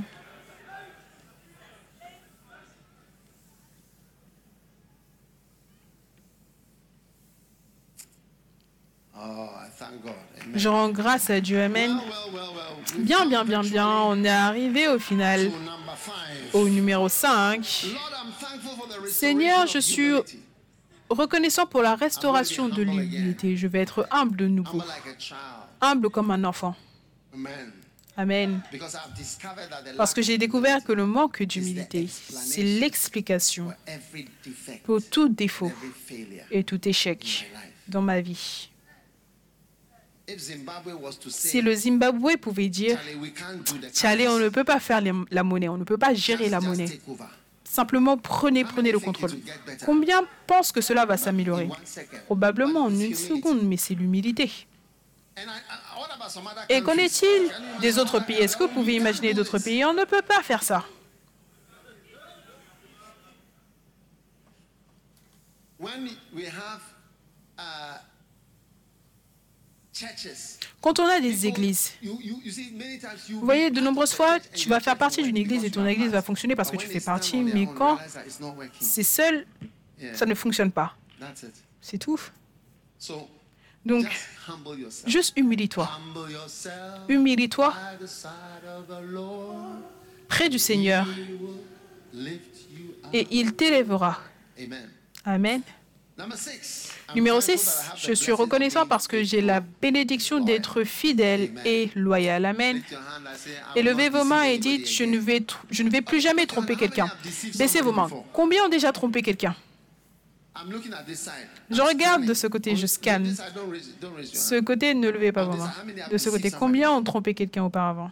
[9.09, 9.09] Oh, I thank God.
[9.09, 9.09] Amen.
[10.56, 11.62] Je rends grâce à Dieu.
[11.62, 12.00] Amen.
[12.98, 13.88] Bien, bien, bien, bien.
[13.88, 15.52] On est arrivé au final
[16.54, 17.58] au numéro 5.
[17.58, 20.12] Lord, I'm thankful for the restoration Seigneur, je suis
[21.10, 23.58] reconnaissant pour la restauration de l'humilité.
[23.58, 24.82] Je vais être humble de nouveau,
[25.82, 26.76] Humble comme un enfant.
[28.18, 28.62] Amen.
[29.96, 33.74] Parce que j'ai découvert que le manque d'humilité, c'est l'explication
[34.84, 35.72] pour tout défaut
[36.52, 37.50] et tout échec
[37.88, 38.69] dans ma vie.
[41.30, 43.00] Si le Zimbabwe pouvait dire,
[43.92, 45.02] Tchalé, on ne peut pas faire
[45.32, 47.00] la monnaie, on ne peut pas gérer la monnaie.
[47.64, 49.32] Simplement, prenez, prenez le contrôle.
[49.86, 51.70] Combien pensent que cela va s'améliorer?
[52.26, 54.52] Probablement en une seconde, mais c'est l'humilité.
[56.68, 58.38] Et qu'en est-il des autres pays?
[58.38, 59.86] Est-ce que vous pouvez imaginer d'autres pays?
[59.86, 60.84] On ne peut pas faire ça.
[65.80, 66.82] When we have
[67.58, 68.00] uh,
[70.82, 75.38] Quand on a des églises, vous voyez, de nombreuses fois, tu vas faire partie d'une
[75.38, 77.98] église et ton église va fonctionner parce que tu fais partie, mais quand
[78.80, 79.46] c'est seul,
[80.14, 80.96] ça ne fonctionne pas.
[81.82, 82.20] C'est tout.
[83.86, 84.06] Donc,
[85.06, 85.90] juste humilie-toi.
[87.08, 87.74] Humilie-toi
[90.28, 91.08] près du Seigneur
[93.14, 94.20] et il t'élèvera.
[95.26, 95.62] Amen.
[97.16, 100.40] Numéro thankful 6, that I have the je suis reconnaissant parce que j'ai la bénédiction
[100.40, 102.46] d'être fidèle et loyal.
[102.46, 102.82] Amen.
[103.76, 106.76] Et levez vos mains et dites, je ne vais, je ne vais plus jamais tromper
[106.76, 107.10] quelqu'un.
[107.58, 108.10] Baissez vos mains.
[108.34, 109.56] Combien ont déjà trompé quelqu'un?
[111.70, 113.34] Je regarde de ce côté, je scanne.
[114.34, 115.74] Ce côté, ne levez pas vos mains.
[116.12, 118.12] De ce côté, combien ont trompé quelqu'un auparavant?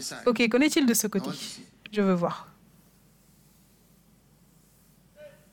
[0.00, 0.18] Side?
[0.26, 1.30] ok, qu'en est-il de ce côté?
[1.92, 2.48] Je veux voir.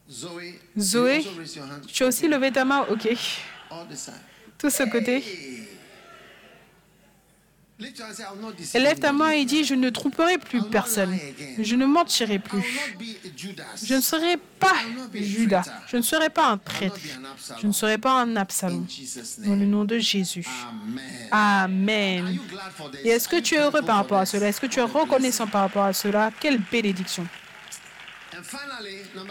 [0.09, 1.25] Zoé.
[1.87, 3.07] Tu as aussi levé ta main Ok.
[4.57, 5.23] Tout ce côté.
[8.75, 11.17] Élève ta main et dis, je ne tromperai plus personne.
[11.59, 12.63] Je ne mentirai plus.
[13.83, 14.75] Je ne serai pas
[15.13, 15.63] Judas.
[15.87, 16.93] Je ne serai pas un Absalom.
[17.59, 18.85] Je ne serai pas un Absalom.
[19.39, 20.47] Dans le nom de Jésus.
[21.31, 22.37] Amen.
[23.03, 24.47] Et est-ce que tu es heureux par rapport à cela?
[24.47, 26.31] Est-ce que tu es reconnaissant par rapport à cela?
[26.39, 27.27] Quelle bénédiction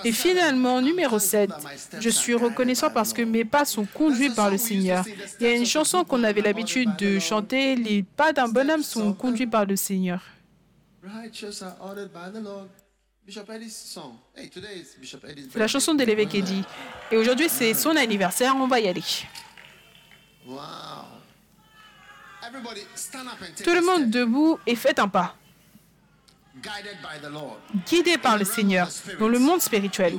[0.05, 3.65] Et finalement, numéro thankful 7, that my steps je suis reconnaissant parce que mes pas
[3.65, 5.05] sont conduits par le Seigneur.
[5.41, 9.13] Il y a une chanson qu'on avait l'habitude de chanter, les pas d'un bonhomme sont
[9.13, 10.23] conduits par le Seigneur.
[15.55, 16.65] La chanson de l'évêque Eddy.
[17.11, 19.03] Et aujourd'hui, c'est son anniversaire, on va y aller.
[23.65, 25.37] Tout le monde debout et faites un pas,
[27.87, 28.89] guidé par le Seigneur,
[29.19, 30.19] dans le monde spirituel.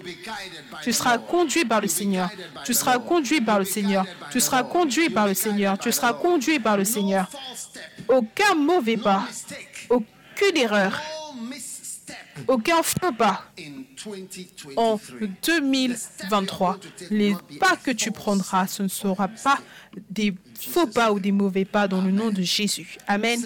[0.82, 2.30] Tu seras conduit par le Seigneur.
[2.66, 4.06] Tu seras conduit par le Seigneur.
[4.32, 5.78] Tu seras conduit par le Seigneur.
[5.78, 7.30] Tu seras conduit par le Seigneur.
[8.08, 9.26] Aucun mauvais pas,
[9.90, 11.00] aucune erreur,
[12.48, 13.46] aucun faux pas.
[13.60, 14.74] in 2023.
[14.76, 15.00] en
[15.46, 16.80] 2023.
[17.12, 19.60] Les pas que tu prendras, ce ne sera pas
[20.10, 22.98] des faux pas ou des mauvais pas dans le nom de Jésus.
[23.08, 23.42] Amen.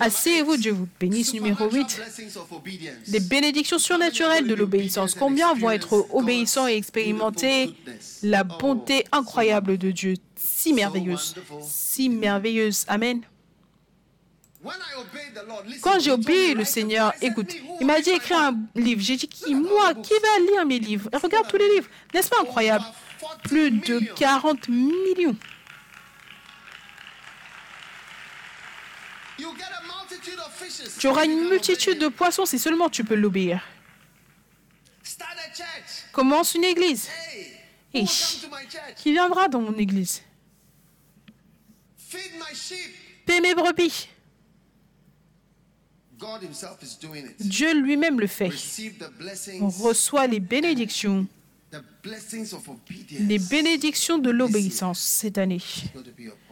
[0.00, 1.32] Asseyez-vous, Dieu vous bénisse.
[1.32, 1.90] Numéro 8.
[1.90, 3.08] Supernatural blessings of obedience.
[3.08, 5.14] Les bénédictions surnaturelles de l'obéissance.
[5.14, 7.74] Combien vont être obéissants et expérimenter
[8.22, 12.84] la bonté incroyable de Dieu, si merveilleuse, si merveilleuse.
[12.88, 13.22] Amen.
[15.82, 19.00] Quand j'ai obéi le Seigneur, écoute, "Me, who il m'a dit my un book?" livre.
[19.00, 21.08] J'ai dit qui Moi, qui va lire mes livres?
[21.12, 21.88] Et Regarde tous les livres.
[22.14, 22.84] N'est-ce pas incroyable?
[23.44, 25.36] Plus de 40 millions.
[30.98, 33.62] Tu auras une multitude de poissons si seulement tu peux l'obéir.
[36.12, 37.08] Commence une église.
[37.92, 38.46] Church?
[38.96, 40.22] Qui viendra dans mon église?
[43.26, 44.08] Paie mes brebis.
[47.40, 48.50] Dieu lui-même le fait.
[49.60, 51.26] On reçoit les bénédictions,
[53.18, 55.60] les bénédictions de l'obéissance cette année.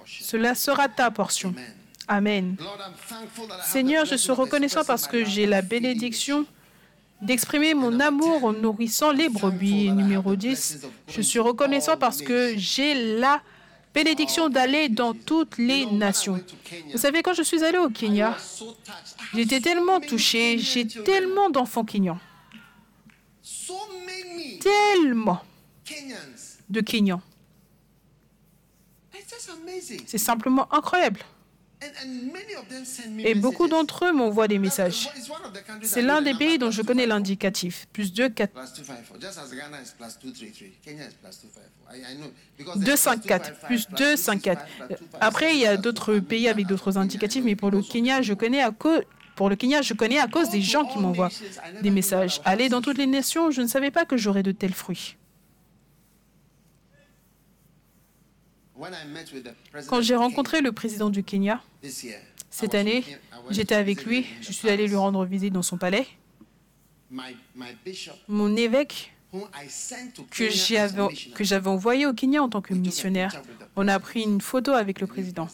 [0.07, 1.55] Cela sera ta portion.
[2.09, 2.57] Amen.
[3.65, 6.45] Seigneur, je suis reconnaissant parce que j'ai la bénédiction
[7.23, 9.93] d'exprimer mon amour en nourrissant les brebis.
[9.93, 13.60] Numéro 10, je suis reconnaissant parce que j'ai la bénédiction
[14.49, 16.41] d'aller dans toutes les nations.
[16.93, 18.37] Vous savez, quand je suis allée au Kenya,
[19.35, 22.19] j'étais tellement Kenyan j'ai tellement d'enfants kenyans,
[24.61, 25.41] tellement
[26.69, 27.23] de Kenyans.
[30.07, 31.21] C'est simplement incroyable.
[33.19, 35.09] Et beaucoup d'entre eux m'envoient des messages.
[35.83, 37.09] C'est l'un des pays dont je connais 254.
[37.09, 37.87] l'indicatif.
[37.93, 39.21] Plus 2, 4, Plus 254.
[39.21, 40.79] Just as Ghana is plus 233.
[40.85, 41.95] Kenya is plus 254.
[41.95, 42.31] I, I know.
[42.59, 44.67] Because there's 2, plus 5, 4, 255, plus plus 2, 5, 4.
[44.89, 47.71] 265, plus 256, Après, il y a d'autres 255, pays avec d'autres indicatifs, mais pour
[47.71, 47.83] le.
[47.83, 49.01] Kenya, je connais à cause,
[49.37, 51.31] pour le Kenya, je connais à cause des gens qui m'envoient
[51.83, 52.41] des messages.
[52.45, 55.17] Aller dans toutes les nations, je ne savais pas que j'aurais de tels fruits.
[59.89, 61.63] Quand j'ai rencontré le président du Kenya
[62.51, 63.05] cette année,
[63.51, 66.07] j'étais avec lui, je suis allé lui rendre visite dans son palais.
[68.29, 69.13] Mon évêque
[70.31, 73.43] que j'avais envoyé au Kenya en tant que missionnaire,
[73.77, 75.49] on a pris une photo avec le président,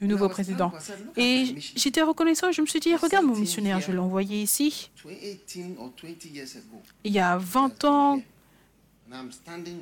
[0.00, 0.72] le nouveau président.
[1.16, 4.90] Et j'étais reconnaissant, je me suis dit, regarde mon missionnaire, je l'ai envoyé ici.
[7.04, 8.22] Il y a 20 ans,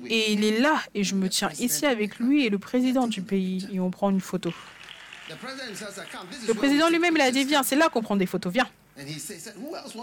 [0.08, 3.22] et il est là, et je me tiens ici avec lui et le président du
[3.22, 4.52] pays, et on prend une photo.
[5.28, 8.68] Le président lui-même, il a dit, viens, c'est là qu'on prend des photos, viens.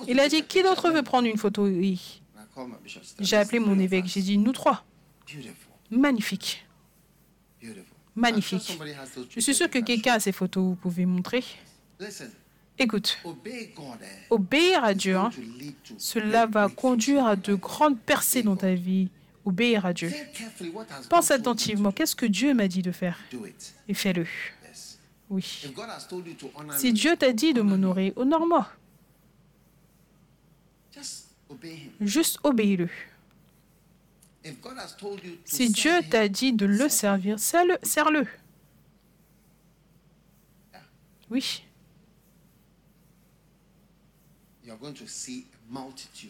[0.08, 1.66] Il a dit, qui d'autre veut prendre une photo?
[1.66, 2.22] Oui.
[3.20, 4.84] J'ai appelé mon évêque, j'ai dit, nous trois.
[5.90, 6.66] Magnifique.
[8.16, 8.78] Magnifique.
[9.30, 11.44] Je suis sûr que quelqu'un a ces photos, vous pouvez montrer.
[12.80, 13.20] Écoute,
[14.30, 15.30] obéir à Dieu, hein,
[15.98, 19.10] cela va conduire à de grandes percées dans ta vie.
[19.46, 20.12] Obéir à Dieu.
[21.10, 23.20] Pense attentivement, qu'est-ce que Dieu m'a dit de faire?
[23.88, 24.26] Et fais-le.
[25.30, 25.66] Oui.
[26.78, 28.70] Si Dieu t'a dit de m'honorer, honore-moi.
[32.00, 32.90] Juste obéis-le.
[35.46, 38.26] Si Dieu t'a dit de le servir, serre-le.
[41.30, 41.64] Oui.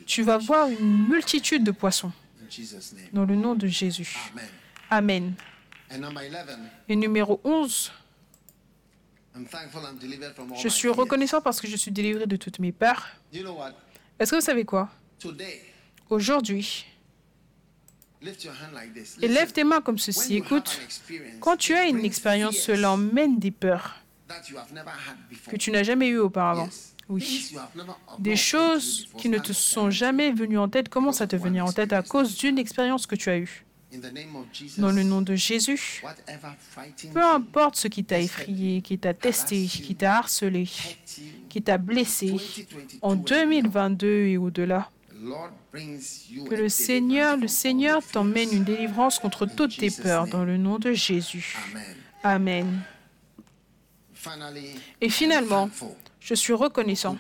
[0.06, 2.12] Tu vas voir une multitude de poissons.
[3.12, 4.16] Dans le nom de Jésus.
[4.90, 5.34] Amen.
[6.88, 7.92] Et numéro 11,
[10.62, 13.08] je suis reconnaissant parce que je suis délivré de toutes mes peurs.
[14.20, 14.90] Est-ce que vous savez quoi?
[16.10, 16.86] Aujourd'hui,
[19.22, 20.36] lève tes mains comme ceci.
[20.38, 20.80] Écoute,
[21.40, 23.96] quand tu as une expérience, cela emmène des peurs
[25.48, 26.70] que tu n'as jamais eues auparavant.
[27.10, 27.54] Oui.
[28.20, 30.90] Des choses qui ne te sont jamais venues en tête.
[30.90, 33.66] Commencent à te venir en tête à cause d'une expérience que tu as eue.
[34.78, 36.04] Dans le nom de Jésus,
[37.14, 40.68] peu importe ce qui t'a effrayé, qui t'a testé, qui t'a harcelé,
[41.50, 42.36] qui t'a blessé
[43.04, 44.90] en 2022 et au-delà,
[46.50, 50.80] que le Seigneur, le Seigneur t'emmène une délivrance contre toutes tes peurs dans le nom
[50.80, 51.56] de Jésus.
[52.24, 52.82] Amen.
[55.02, 55.70] Et finalement,
[56.24, 57.18] je suis reconnaissant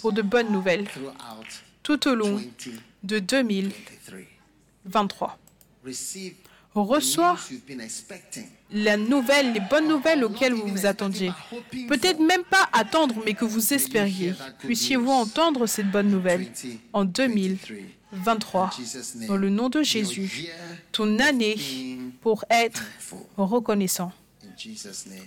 [0.00, 0.86] pour de bonnes nouvelles
[1.82, 2.40] tout au long
[3.02, 5.38] de 2023
[6.74, 7.36] reçoit
[8.72, 11.30] la nouvelle, les bonnes nouvelles auxquelles vous vous attendiez.
[11.88, 14.34] Peut-être même pas attendre, mais que vous espériez.
[14.60, 16.46] Puissiez-vous entendre cette bonne nouvelle
[16.92, 18.70] en 2023,
[19.28, 20.48] dans le nom de Jésus,
[20.92, 21.56] ton année
[22.22, 22.84] pour être
[23.36, 24.12] reconnaissant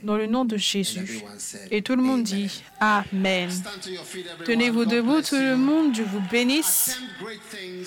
[0.04, 1.22] dans le nom de Jésus.
[1.72, 3.50] Et tout le monde dit Amen.
[4.46, 7.00] Tenez-vous debout, tout le monde, Dieu vous bénisse.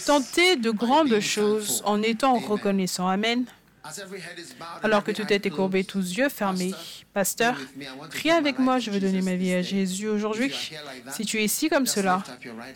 [0.07, 3.09] Tentez de grandes choses en étant reconnaissant.
[3.09, 3.45] Amen.
[4.82, 6.74] Alors que tout est courbé, tous yeux fermés.
[7.12, 7.57] Pasteur,
[8.11, 10.53] prie avec moi, je veux donner ma vie à Jésus aujourd'hui.
[11.11, 12.22] Si tu es ici comme cela,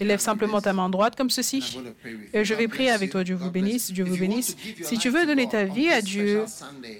[0.00, 1.78] élève simplement ta main droite comme ceci.
[2.32, 3.24] Et je vais prier avec toi.
[3.24, 4.56] Dieu vous bénisse, Dieu vous bénisse.
[4.82, 6.44] Si tu veux donner ta vie à Dieu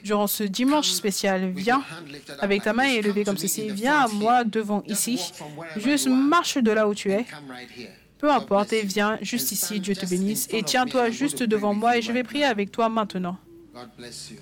[0.05, 1.83] durant ce dimanche spécial, viens
[2.41, 3.69] avec ta main élevée comme ceci.
[3.71, 5.33] Viens à moi devant ici.
[5.77, 7.25] Juste marche de là où tu es.
[8.19, 10.47] Peu importe, et viens juste ici, Dieu te bénisse.
[10.51, 13.37] Et tiens-toi juste devant moi et je vais prier avec toi maintenant.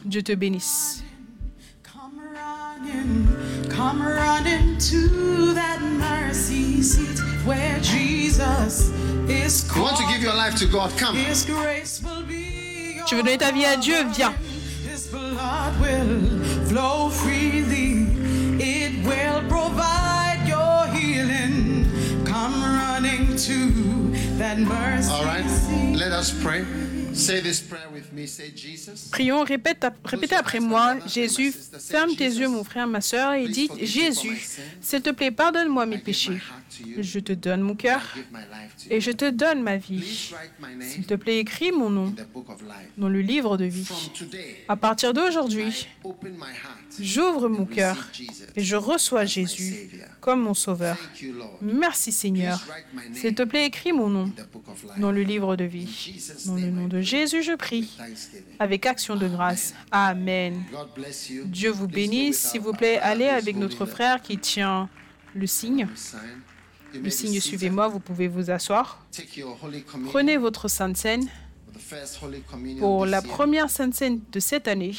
[0.04, 1.02] Dieu te bénisse.
[3.68, 8.90] Come running to that mercy seat where Jesus
[9.28, 10.90] is You want to give your life to God?
[10.98, 11.16] Come.
[13.06, 14.04] Tu veux donner ta vie à Dieu?
[14.14, 14.34] Viens.
[14.84, 18.06] His blood will flow freely.
[18.58, 21.86] It will provide your healing.
[22.24, 23.70] Come running to
[24.38, 25.44] that mercy All right.
[25.94, 26.64] Let us pray.
[29.10, 30.96] Prions, répète, répétez après moi.
[31.06, 34.48] Jésus, ferme tes yeux, mon frère, ma soeur, et dis Jésus,
[34.80, 36.40] s'il te plaît, pardonne-moi mes péchés.
[36.98, 38.02] Je te donne mon cœur
[38.88, 40.32] et je te donne ma vie.
[40.82, 42.14] S'il te plaît, écris mon nom
[42.96, 43.88] dans le livre de vie.
[44.68, 45.86] À partir d'aujourd'hui,
[46.98, 47.96] j'ouvre mon cœur
[48.56, 50.96] et je reçois Jésus comme mon Sauveur.
[51.62, 52.62] Merci Seigneur.
[53.12, 54.32] S'il te plaît, écris mon nom
[54.98, 56.14] dans le livre de vie.
[56.46, 57.96] Dans le nom de Jésus, je prie
[58.58, 59.74] avec action de grâce.
[59.90, 60.62] Amen.
[61.44, 62.50] Dieu vous bénisse.
[62.50, 64.88] S'il vous plaît, allez avec notre frère qui tient
[65.34, 65.88] le signe.
[66.94, 69.04] Le signe suivez-moi, vous pouvez vous asseoir.
[70.06, 71.28] Prenez votre Sainte Seine
[72.78, 74.94] pour la première Sainte Seine de cette année.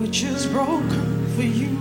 [0.00, 1.76] Which is broken for you.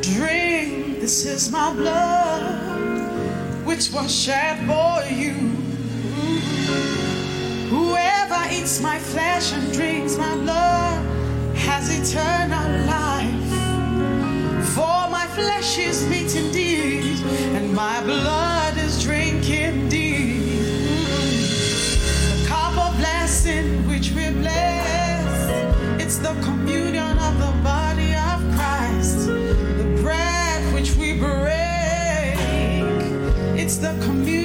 [0.00, 5.34] Drink, this is my blood, which was shed for you.
[7.68, 11.04] Whoever eats my flesh and drinks my blood
[11.56, 13.50] has eternal life.
[14.76, 17.20] For my flesh is meat indeed,
[17.56, 20.40] and my blood is drink indeed.
[22.30, 25.07] The cup of blessing which we bless,
[26.08, 29.26] it's the communion of the body of Christ.
[29.26, 32.38] The bread which we break,
[33.60, 34.37] it's the communion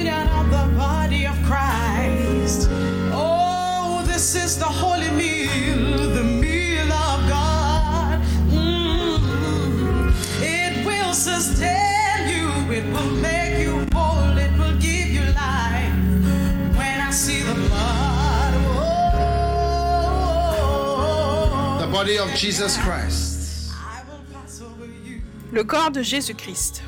[22.24, 23.72] of Jesus Christ.
[23.74, 25.22] I will pass over you.
[25.52, 26.82] Le corps de Jésus-Christ.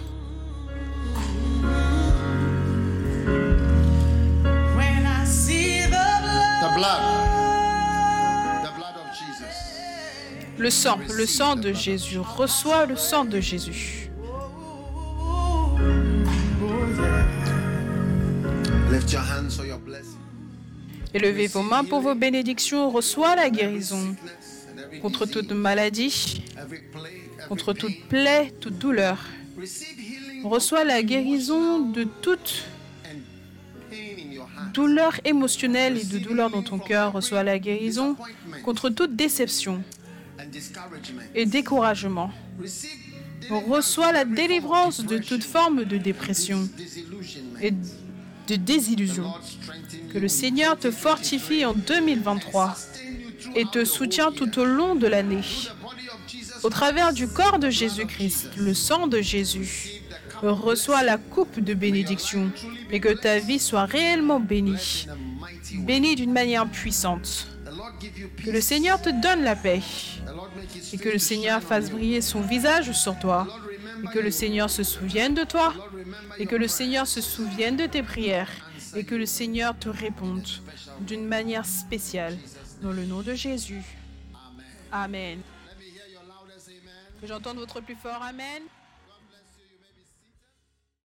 [4.75, 8.63] When I see the The blood, blood.
[8.63, 9.55] The blood of Jesus.
[10.57, 12.19] Le sang, le sang de Jésus.
[12.19, 14.09] Reçois le sang de Jésus.
[16.97, 17.27] yeah.
[18.89, 20.17] Lift your hands for your blessing.
[21.13, 22.89] Élevez vos mains pour vos bénédictions.
[22.89, 24.15] Reçois la guérison
[25.01, 26.43] contre toute maladie,
[27.49, 29.17] contre toute plaie, toute douleur.
[30.43, 32.65] Reçois la guérison de toute
[34.73, 37.13] douleur émotionnelle et de douleur dans ton cœur.
[37.13, 38.15] Reçois la guérison
[38.63, 39.81] contre toute déception
[41.33, 42.31] et découragement.
[43.49, 46.67] Reçois la délivrance de toute forme de dépression
[47.61, 49.31] et de désillusion.
[50.11, 52.75] Que le Seigneur te fortifie en 2023
[53.55, 55.43] et te soutient tout au long de l'année.
[56.63, 60.01] Au travers du corps de Jésus-Christ, le sang de Jésus,
[60.41, 62.51] reçois la coupe de bénédiction
[62.91, 65.07] et que ta vie soit réellement bénie,
[65.79, 67.47] bénie d'une manière puissante.
[68.43, 68.61] Que le.
[68.61, 69.81] Seigneur te donne la paix
[70.93, 73.47] et que le Seigneur fasse briller son visage sur toi
[74.03, 74.31] et que le.
[74.31, 75.73] Seigneur se souvienne de toi
[76.37, 76.67] et que le.
[76.67, 78.49] Seigneur se souvienne de tes prières
[78.95, 80.47] et que le Seigneur te réponde
[81.01, 82.37] d'une manière spéciale.
[82.85, 83.81] Dans le nom de Jésus.
[84.91, 85.41] Amen.
[87.19, 88.61] Que j'entende votre plus fort Amen.